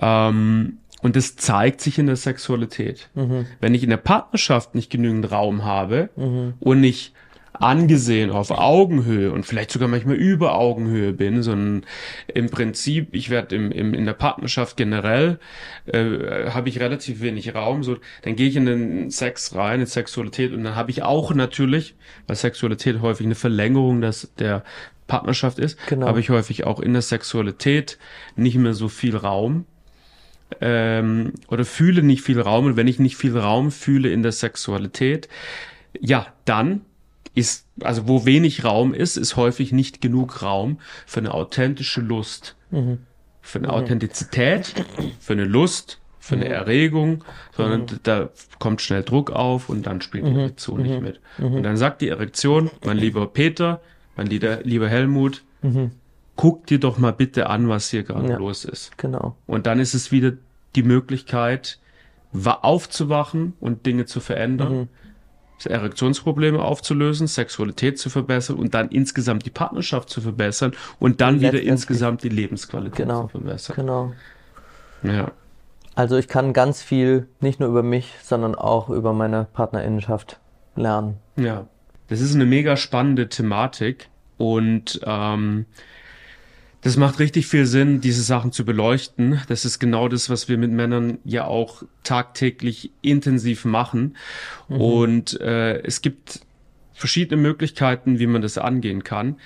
Ähm, 0.00 0.78
und 1.02 1.16
das 1.16 1.36
zeigt 1.36 1.80
sich 1.80 1.98
in 1.98 2.06
der 2.06 2.16
Sexualität. 2.16 3.10
Mhm. 3.14 3.46
Wenn 3.60 3.74
ich 3.74 3.82
in 3.82 3.90
der 3.90 3.96
Partnerschaft 3.96 4.74
nicht 4.74 4.90
genügend 4.90 5.30
Raum 5.30 5.64
habe 5.64 6.10
mhm. 6.16 6.54
und 6.60 6.80
nicht 6.80 7.12
angesehen 7.54 8.30
auf 8.30 8.50
Augenhöhe 8.50 9.30
und 9.30 9.44
vielleicht 9.44 9.70
sogar 9.70 9.88
manchmal 9.88 10.16
über 10.16 10.54
Augenhöhe 10.54 11.12
bin, 11.12 11.42
sondern 11.42 11.84
im 12.26 12.50
Prinzip, 12.50 13.08
ich 13.12 13.30
werde 13.30 13.54
im, 13.56 13.70
im, 13.70 13.94
in 13.94 14.06
der 14.06 14.14
Partnerschaft 14.14 14.76
generell, 14.76 15.38
äh, 15.86 16.50
habe 16.50 16.68
ich 16.68 16.80
relativ 16.80 17.20
wenig 17.20 17.54
Raum, 17.54 17.82
so 17.84 17.98
dann 18.22 18.36
gehe 18.36 18.48
ich 18.48 18.56
in 18.56 18.66
den 18.66 19.10
Sex 19.10 19.54
rein, 19.54 19.80
in 19.80 19.86
Sexualität 19.86 20.52
und 20.52 20.64
dann 20.64 20.76
habe 20.76 20.90
ich 20.90 21.02
auch 21.02 21.34
natürlich, 21.34 21.94
weil 22.26 22.36
Sexualität 22.36 23.00
häufig 23.00 23.26
eine 23.26 23.34
Verlängerung 23.34 24.00
des, 24.00 24.32
der 24.38 24.64
Partnerschaft 25.12 25.58
ist, 25.58 25.78
genau. 25.88 26.06
habe 26.06 26.20
ich 26.20 26.30
häufig 26.30 26.64
auch 26.64 26.80
in 26.80 26.94
der 26.94 27.02
Sexualität 27.02 27.98
nicht 28.34 28.56
mehr 28.56 28.72
so 28.72 28.88
viel 28.88 29.14
Raum 29.14 29.66
ähm, 30.62 31.34
oder 31.48 31.66
fühle 31.66 32.02
nicht 32.02 32.22
viel 32.22 32.40
Raum 32.40 32.64
und 32.64 32.76
wenn 32.78 32.88
ich 32.88 32.98
nicht 32.98 33.18
viel 33.18 33.36
Raum 33.36 33.70
fühle 33.70 34.10
in 34.10 34.22
der 34.22 34.32
Sexualität, 34.32 35.28
ja, 36.00 36.28
dann 36.46 36.80
ist, 37.34 37.66
also 37.82 38.08
wo 38.08 38.24
wenig 38.24 38.64
Raum 38.64 38.94
ist, 38.94 39.18
ist 39.18 39.36
häufig 39.36 39.70
nicht 39.70 40.00
genug 40.00 40.40
Raum 40.40 40.78
für 41.04 41.20
eine 41.20 41.34
authentische 41.34 42.00
Lust, 42.00 42.56
mhm. 42.70 43.00
für 43.42 43.58
eine 43.58 43.68
mhm. 43.68 43.74
Authentizität, 43.74 44.72
für 45.20 45.34
eine 45.34 45.44
Lust, 45.44 46.00
für 46.20 46.36
eine 46.36 46.46
mhm. 46.46 46.52
Erregung, 46.52 47.24
sondern 47.54 47.82
mhm. 47.82 48.00
da 48.02 48.30
kommt 48.58 48.80
schnell 48.80 49.02
Druck 49.02 49.30
auf 49.30 49.68
und 49.68 49.86
dann 49.86 50.00
spielt 50.00 50.24
die 50.24 50.30
mhm. 50.30 50.38
Erektion 50.38 50.80
nicht 50.80 51.02
mit. 51.02 51.20
Und 51.36 51.64
dann 51.64 51.76
sagt 51.76 52.00
die 52.00 52.08
Erektion, 52.08 52.70
mein 52.82 52.96
lieber 52.96 53.26
Peter, 53.26 53.82
mein 54.16 54.26
lieber, 54.26 54.62
lieber 54.62 54.88
Helmut, 54.88 55.44
guck 56.36 56.66
dir 56.66 56.80
doch 56.80 56.98
mal 56.98 57.12
bitte 57.12 57.48
an, 57.48 57.68
was 57.68 57.90
hier 57.90 58.02
gerade 58.02 58.30
ja, 58.30 58.36
los 58.36 58.64
ist. 58.64 58.96
Genau. 58.98 59.36
Und 59.46 59.66
dann 59.66 59.78
ist 59.80 59.94
es 59.94 60.12
wieder 60.12 60.32
die 60.74 60.82
Möglichkeit, 60.82 61.78
aufzuwachen 62.32 63.54
und 63.60 63.84
Dinge 63.86 64.06
zu 64.06 64.20
verändern 64.20 64.88
Erektionsprobleme 65.66 66.62
aufzulösen, 66.62 67.26
Sexualität 67.26 67.98
zu 67.98 68.10
verbessern 68.10 68.56
und 68.56 68.74
dann 68.74 68.88
insgesamt 68.88 69.46
die 69.46 69.50
Partnerschaft 69.50 70.10
zu 70.10 70.20
verbessern 70.20 70.72
und 70.98 71.20
dann 71.20 71.40
wieder 71.40 71.60
insgesamt 71.60 72.22
die 72.22 72.28
Lebensqualität 72.28 73.06
genau, 73.06 73.22
zu 73.22 73.28
verbessern. 73.28 73.76
Genau. 73.76 74.12
Ja. 75.02 75.32
Also 75.94 76.16
ich 76.16 76.28
kann 76.28 76.52
ganz 76.52 76.82
viel 76.82 77.28
nicht 77.40 77.60
nur 77.60 77.68
über 77.68 77.82
mich, 77.82 78.14
sondern 78.22 78.54
auch 78.54 78.88
über 78.88 79.12
meine 79.12 79.46
Partnerinnenschaft 79.52 80.40
lernen. 80.74 81.18
Ja. 81.36 81.66
Das 82.12 82.20
ist 82.20 82.34
eine 82.34 82.44
mega 82.44 82.76
spannende 82.76 83.30
Thematik 83.30 84.10
und 84.36 85.00
ähm, 85.06 85.64
das 86.82 86.98
macht 86.98 87.18
richtig 87.18 87.46
viel 87.46 87.64
Sinn, 87.64 88.02
diese 88.02 88.20
Sachen 88.20 88.52
zu 88.52 88.66
beleuchten. 88.66 89.40
Das 89.48 89.64
ist 89.64 89.78
genau 89.78 90.08
das, 90.08 90.28
was 90.28 90.46
wir 90.46 90.58
mit 90.58 90.70
Männern 90.70 91.20
ja 91.24 91.46
auch 91.46 91.84
tagtäglich 92.02 92.90
intensiv 93.00 93.64
machen. 93.64 94.18
Mhm. 94.68 94.76
Und 94.76 95.40
äh, 95.40 95.80
es 95.84 96.02
gibt 96.02 96.40
verschiedene 96.92 97.40
Möglichkeiten, 97.40 98.18
wie 98.18 98.26
man 98.26 98.42
das 98.42 98.58
angehen 98.58 99.04
kann. 99.04 99.36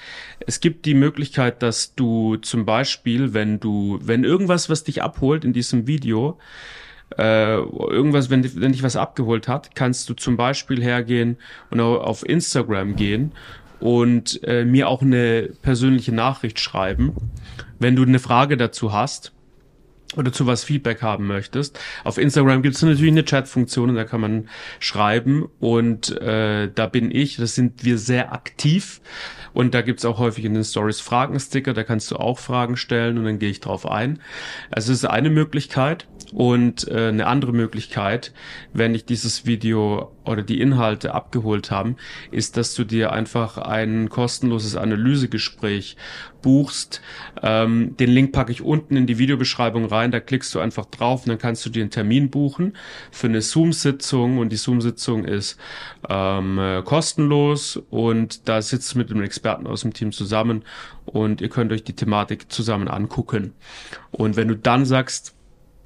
Es 0.41 0.59
gibt 0.59 0.87
die 0.87 0.95
Möglichkeit, 0.95 1.63
dass 1.63 1.95
du 1.95 2.35
zum 2.35 2.65
Beispiel, 2.65 3.33
wenn 3.33 3.61
du, 3.61 4.01
wenn 4.03 4.25
irgendwas, 4.25 4.69
was 4.69 4.83
dich 4.83 5.05
abholt 5.05 5.45
in 5.45 5.53
diesem 5.53 5.87
Video, 5.87 6.37
äh, 7.17 7.57
irgendwas, 7.57 8.31
wenn, 8.31 8.45
wenn 8.61 8.73
dich 8.73 8.83
was 8.83 8.97
abgeholt 8.97 9.49
hat, 9.49 9.75
kannst 9.75 10.09
du 10.09 10.15
zum 10.15 10.37
Beispiel 10.37 10.83
hergehen 10.83 11.37
und 11.71 11.81
auf 11.81 12.29
Instagram 12.29 12.97
gehen 12.97 13.33
und 13.81 14.43
äh, 14.45 14.65
mir 14.65 14.89
auch 14.89 15.03
eine 15.03 15.51
persönliche 15.63 16.13
Nachricht 16.13 16.59
schreiben, 16.61 17.15
wenn 17.79 17.97
du 17.97 18.03
eine 18.03 18.19
Frage 18.19 18.57
dazu 18.57 18.93
hast 18.93 19.33
oder 20.17 20.33
zu 20.33 20.47
was 20.47 20.65
Feedback 20.65 21.03
haben 21.03 21.27
möchtest. 21.27 21.79
Auf 22.05 22.19
Instagram 22.19 22.63
gibt 22.63 22.77
es 22.77 22.83
natürlich 22.83 23.11
eine 23.11 23.25
Chat-Funktion 23.25 23.91
und 23.91 23.97
da 23.97 24.05
kann 24.05 24.21
man 24.21 24.49
schreiben 24.79 25.49
und 25.59 26.11
äh, 26.21 26.71
da 26.73 26.87
bin 26.87 27.11
ich, 27.11 27.37
das 27.37 27.55
sind 27.55 27.85
wir 27.85 27.99
sehr 27.99 28.33
aktiv 28.33 29.01
und 29.53 29.75
da 29.75 29.83
gibt's 29.83 30.05
auch 30.05 30.19
häufig 30.19 30.45
in 30.45 30.55
den 30.55 30.65
Stories 30.65 31.01
Fragensticker, 31.01 31.75
da 31.75 31.83
kannst 31.83 32.11
du 32.11 32.17
auch 32.17 32.39
Fragen 32.39 32.77
stellen 32.77 33.19
und 33.19 33.25
dann 33.25 33.39
gehe 33.39 33.51
ich 33.51 33.61
drauf 33.61 33.91
ein. 33.91 34.21
Also 34.71 34.93
es 34.93 34.99
ist 34.99 35.05
eine 35.07 35.31
Möglichkeit. 35.31 36.07
Und 36.33 36.89
äh, 36.89 37.07
eine 37.09 37.29
andere 37.29 37.53
Möglichkeit, 37.53 38.33
wenn 38.73 38.97
ich 38.97 39.05
dieses 39.05 39.47
Video 39.47 40.16
oder 40.27 40.43
die 40.43 40.61
Inhalte 40.61 41.15
abgeholt 41.15 41.71
haben, 41.71 41.97
ist, 42.31 42.57
dass 42.57 42.75
du 42.75 42.85
dir 42.85 43.13
einfach 43.13 43.59
ein 43.59 44.09
kostenloses 44.09 44.77
Analysegespräch 44.77 45.97
buchst. 46.43 47.01
Ähm, 47.43 47.97
den 47.97 48.11
Link 48.11 48.33
packe 48.33 48.53
ich 48.53 48.63
unten 48.63 48.97
in 48.97 49.07
die 49.07 49.19
Videobeschreibung 49.19 49.87
rein, 49.87 50.11
da 50.11 50.21
klickst 50.21 50.55
du 50.55 50.61
einfach 50.61 50.87
drauf 50.87 51.23
und 51.23 51.31
dann 51.31 51.39
kannst 51.39 51.67
du 51.67 51.71
dir 51.71 51.83
einen 51.83 51.91
Termin 51.91 52.31
buchen 52.31 52.77
für 53.11 53.27
eine 53.27 53.43
Zoom-Sitzung 53.43 54.39
und 54.39 54.51
die 54.51 54.57
Zoom-Sitzung 54.57 55.25
ist 55.25 55.59
ähm, 56.09 56.59
äh, 56.59 56.83
kostenlos 56.83 57.83
und 57.91 58.49
da 58.49 58.63
sitzt 58.63 58.95
du 58.95 58.99
mit 58.99 59.11
einem 59.11 59.23
Experten 59.23 59.67
aus 59.67 59.83
dem 59.83 59.93
Team 59.93 60.13
zusammen 60.13 60.65
und 61.05 61.41
ihr 61.41 61.49
könnt 61.49 61.73
euch 61.73 61.85
die 61.85 61.97
Thematik 61.97 62.51
zusammen 62.53 62.89
angucken. 62.89 63.53
Und 64.11 64.37
wenn 64.37 64.49
du 64.49 64.57
dann 64.57 64.85
sagst, 64.85 65.36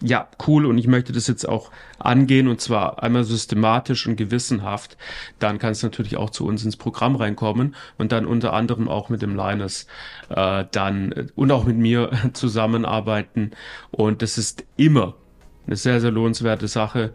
ja, 0.02 0.28
cool 0.46 0.66
und 0.66 0.78
ich 0.78 0.86
möchte 0.86 1.12
das 1.12 1.26
jetzt 1.26 1.48
auch 1.48 1.70
angehen 1.98 2.48
und 2.48 2.60
zwar 2.60 3.02
einmal 3.02 3.24
systematisch 3.24 4.06
und 4.06 4.16
gewissenhaft, 4.16 4.96
dann 5.38 5.58
kannst 5.58 5.82
du 5.82 5.88
natürlich 5.88 6.16
auch 6.16 6.30
zu 6.30 6.46
uns 6.46 6.64
ins 6.64 6.76
Programm 6.76 7.16
reinkommen 7.16 7.74
und 7.98 8.12
dann 8.12 8.24
unter 8.24 8.54
anderem 8.54 8.88
auch 8.88 9.10
mit 9.10 9.20
dem 9.20 9.36
Linus 9.36 9.86
äh, 10.30 10.64
dann 10.70 11.12
äh, 11.12 11.26
und 11.34 11.52
auch 11.52 11.64
mit 11.64 11.76
mir 11.76 12.10
zusammenarbeiten 12.32 13.50
und 13.90 14.22
das 14.22 14.38
ist 14.38 14.64
immer 14.76 15.16
eine 15.66 15.76
sehr, 15.76 16.00
sehr 16.00 16.10
lohnenswerte 16.10 16.66
Sache. 16.66 17.12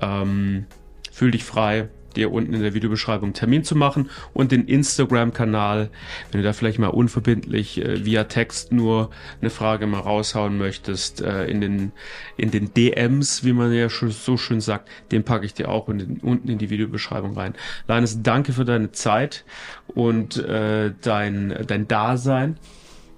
Ähm, 0.00 0.66
fühl 1.10 1.32
dich 1.32 1.44
frei, 1.44 1.88
dir 2.16 2.32
unten 2.32 2.54
in 2.54 2.62
der 2.62 2.74
Videobeschreibung 2.74 3.32
Termin 3.32 3.64
zu 3.64 3.76
machen 3.76 4.10
und 4.32 4.52
den 4.52 4.66
Instagram-Kanal, 4.66 5.90
wenn 6.30 6.40
du 6.40 6.46
da 6.46 6.52
vielleicht 6.52 6.78
mal 6.78 6.88
unverbindlich 6.88 7.84
äh, 7.84 8.04
via 8.04 8.24
Text 8.24 8.72
nur 8.72 9.10
eine 9.40 9.50
Frage 9.50 9.86
mal 9.86 10.00
raushauen 10.00 10.58
möchtest, 10.58 11.20
äh, 11.20 11.46
in 11.46 11.60
den 11.60 11.92
in 12.36 12.50
den 12.50 12.72
DMs, 12.74 13.44
wie 13.44 13.52
man 13.52 13.72
ja 13.72 13.88
schon 13.88 14.10
so 14.10 14.36
schön 14.36 14.60
sagt, 14.60 14.88
den 15.12 15.24
packe 15.24 15.44
ich 15.44 15.54
dir 15.54 15.68
auch 15.68 15.88
in 15.88 15.98
den, 15.98 16.18
unten 16.18 16.48
in 16.48 16.58
die 16.58 16.70
Videobeschreibung 16.70 17.36
rein. 17.36 17.54
Linus, 17.88 18.22
danke 18.22 18.52
für 18.52 18.64
deine 18.64 18.92
Zeit 18.92 19.44
und 19.88 20.36
äh, 20.36 20.92
dein 21.00 21.54
dein 21.66 21.88
Dasein. 21.88 22.56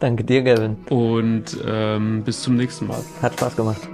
Danke 0.02 0.24
dir, 0.24 0.42
Gavin. 0.42 0.78
Und 0.90 1.56
ähm, 1.64 2.24
bis 2.24 2.42
zum 2.42 2.56
nächsten 2.56 2.88
Mal. 2.88 3.04
Hat 3.22 3.34
Spaß 3.34 3.54
gemacht. 3.54 3.88